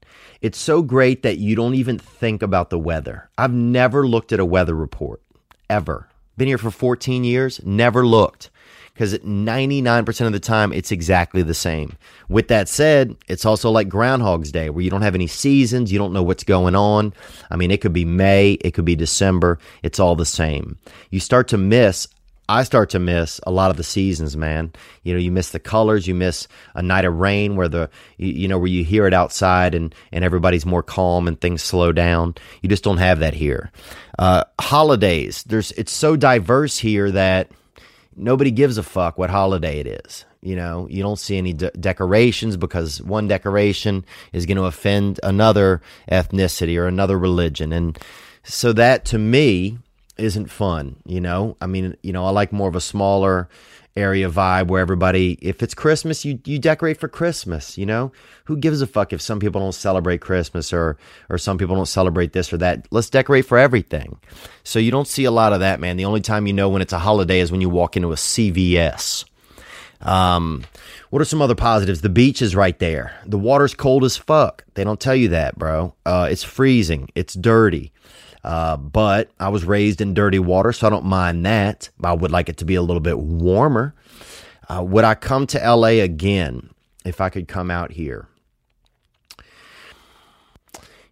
[0.44, 3.30] It's so great that you don't even think about the weather.
[3.38, 5.22] I've never looked at a weather report
[5.70, 6.10] ever.
[6.36, 8.50] Been here for 14 years, never looked
[8.92, 11.96] because 99% of the time it's exactly the same.
[12.28, 15.98] With that said, it's also like Groundhog's Day where you don't have any seasons, you
[15.98, 17.14] don't know what's going on.
[17.50, 20.76] I mean, it could be May, it could be December, it's all the same.
[21.08, 22.06] You start to miss
[22.48, 24.72] I start to miss a lot of the seasons, man.
[25.02, 27.88] You know, you miss the colors, you miss a night of rain where the
[28.18, 31.90] you, know where you hear it outside and and everybody's more calm and things slow
[31.92, 32.34] down.
[32.60, 33.70] You just don't have that here.
[34.18, 37.50] Uh, holidays, there's it's so diverse here that
[38.14, 40.26] nobody gives a fuck what holiday it is.
[40.42, 45.18] You know, you don't see any de- decorations because one decoration is going to offend
[45.22, 45.80] another
[46.12, 47.98] ethnicity or another religion, and
[48.42, 49.78] so that to me
[50.16, 51.56] isn't fun, you know?
[51.60, 53.48] I mean, you know, I like more of a smaller
[53.96, 58.12] area vibe where everybody if it's Christmas, you you decorate for Christmas, you know?
[58.44, 60.96] Who gives a fuck if some people don't celebrate Christmas or
[61.28, 62.86] or some people don't celebrate this or that?
[62.90, 64.18] Let's decorate for everything.
[64.62, 65.96] So you don't see a lot of that, man.
[65.96, 68.16] The only time you know when it's a holiday is when you walk into a
[68.16, 69.24] CVS.
[70.00, 70.64] Um,
[71.10, 72.02] what are some other positives?
[72.02, 73.18] The beach is right there.
[73.24, 74.64] The water's cold as fuck.
[74.74, 75.94] They don't tell you that, bro.
[76.04, 77.08] Uh, it's freezing.
[77.14, 77.92] It's dirty.
[78.44, 81.88] Uh, but I was raised in dirty water, so I don't mind that.
[82.02, 83.94] I would like it to be a little bit warmer.
[84.68, 86.70] Uh, would I come to LA again
[87.04, 88.28] if I could come out here?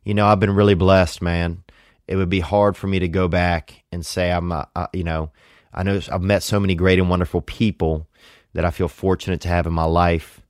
[0.04, 1.64] You know, I've been really blessed, man.
[2.06, 5.04] It would be hard for me to go back and say I'm, uh, uh you
[5.04, 5.30] know,
[5.72, 8.06] I know I've met so many great and wonderful people
[8.52, 10.42] that I feel fortunate to have in my life.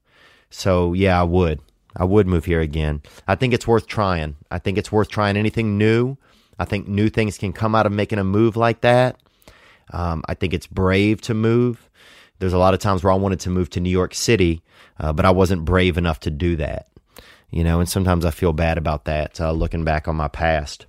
[0.50, 1.60] So, yeah, I would.
[1.94, 3.02] I would move here again.
[3.28, 4.36] I think it's worth trying.
[4.50, 6.16] I think it's worth trying anything new.
[6.62, 9.16] I think new things can come out of making a move like that.
[9.92, 11.90] Um, I think it's brave to move.
[12.38, 14.62] There's a lot of times where I wanted to move to New York City,
[15.00, 16.86] uh, but I wasn't brave enough to do that.
[17.50, 20.86] You know, and sometimes I feel bad about that, uh, looking back on my past.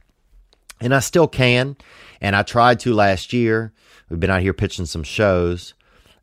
[0.80, 1.76] And I still can.
[2.22, 3.74] And I tried to last year.
[4.10, 5.74] We've been out here pitching some shows.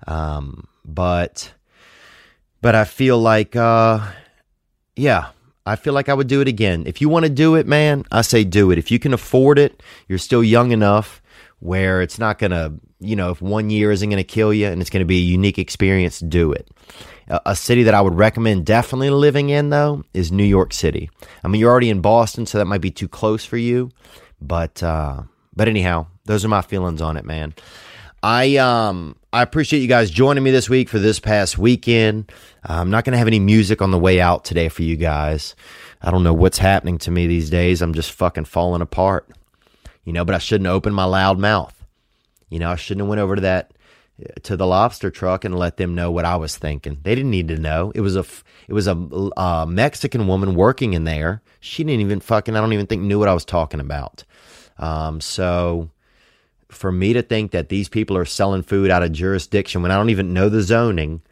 [0.06, 1.52] Um, but,
[2.62, 4.12] but I feel like, uh,
[4.94, 5.30] yeah,
[5.66, 6.84] I feel like I would do it again.
[6.86, 8.78] If you want to do it, man, I say do it.
[8.78, 11.22] If you can afford it, you're still young enough
[11.60, 14.66] where it's not going to, you know, if one year isn't going to kill you
[14.66, 16.68] and it's going to be a unique experience, do it.
[17.28, 21.10] A, a city that I would recommend definitely living in, though, is New York City.
[21.44, 23.90] I mean, you're already in Boston, so that might be too close for you.
[24.40, 25.22] But, uh,
[25.54, 27.54] but anyhow, those are my feelings on it, man.
[28.22, 32.32] I um I appreciate you guys joining me this week for this past weekend.
[32.64, 35.54] I'm not going to have any music on the way out today for you guys.
[36.02, 37.80] I don't know what's happening to me these days.
[37.80, 39.28] I'm just fucking falling apart.
[40.04, 41.86] You know, but I shouldn't open my loud mouth.
[42.48, 43.72] You know, I shouldn't have went over to that
[44.42, 46.98] to the lobster truck and let them know what I was thinking.
[47.00, 47.92] They didn't need to know.
[47.94, 48.24] It was a
[48.66, 48.94] it was a,
[49.36, 51.40] a Mexican woman working in there.
[51.60, 54.24] She didn't even fucking I don't even think knew what I was talking about.
[54.78, 55.88] Um, so
[56.70, 59.96] for me to think that these people are selling food out of jurisdiction when I
[59.96, 61.22] don't even know the zoning,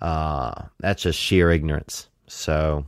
[0.00, 2.08] uh, that's just sheer ignorance.
[2.26, 2.86] So,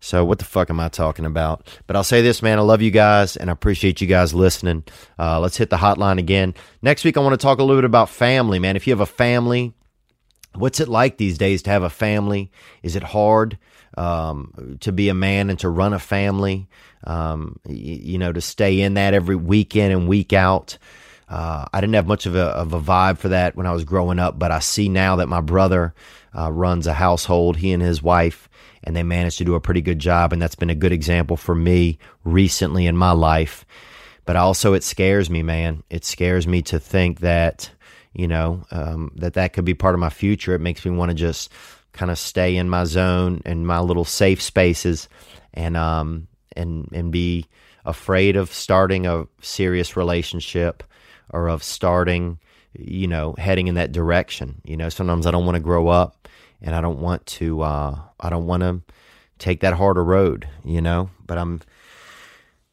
[0.00, 1.66] so what the fuck am I talking about?
[1.86, 2.58] But I'll say this, man.
[2.58, 4.84] I love you guys, and I appreciate you guys listening.
[5.18, 7.16] Uh, let's hit the hotline again next week.
[7.16, 8.76] I want to talk a little bit about family, man.
[8.76, 9.74] If you have a family,
[10.54, 12.50] what's it like these days to have a family?
[12.82, 13.58] Is it hard
[13.96, 16.68] um, to be a man and to run a family?
[17.04, 20.78] Um, you know, to stay in that every weekend and week out.
[21.34, 23.82] Uh, I didn't have much of a, of a vibe for that when I was
[23.82, 25.92] growing up, but I see now that my brother
[26.32, 28.48] uh, runs a household, he and his wife,
[28.84, 30.32] and they managed to do a pretty good job.
[30.32, 33.66] And that's been a good example for me recently in my life.
[34.24, 35.82] But also, it scares me, man.
[35.90, 37.68] It scares me to think that,
[38.12, 40.54] you know, um, that that could be part of my future.
[40.54, 41.50] It makes me want to just
[41.92, 45.08] kind of stay in my zone and my little safe spaces
[45.52, 47.46] and, um, and, and be
[47.84, 50.84] afraid of starting a serious relationship
[51.34, 52.38] or of starting,
[52.72, 54.62] you know, heading in that direction.
[54.64, 56.28] You know, sometimes I don't want to grow up
[56.62, 58.80] and I don't want to, uh, I don't want to
[59.38, 61.60] take that harder road, you know, but I'm,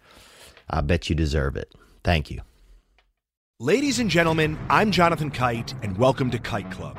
[0.69, 1.73] I bet you deserve it.
[2.03, 2.41] Thank you.
[3.61, 6.99] Ladies and gentlemen, I'm Jonathan Kite, and welcome to Kite Club,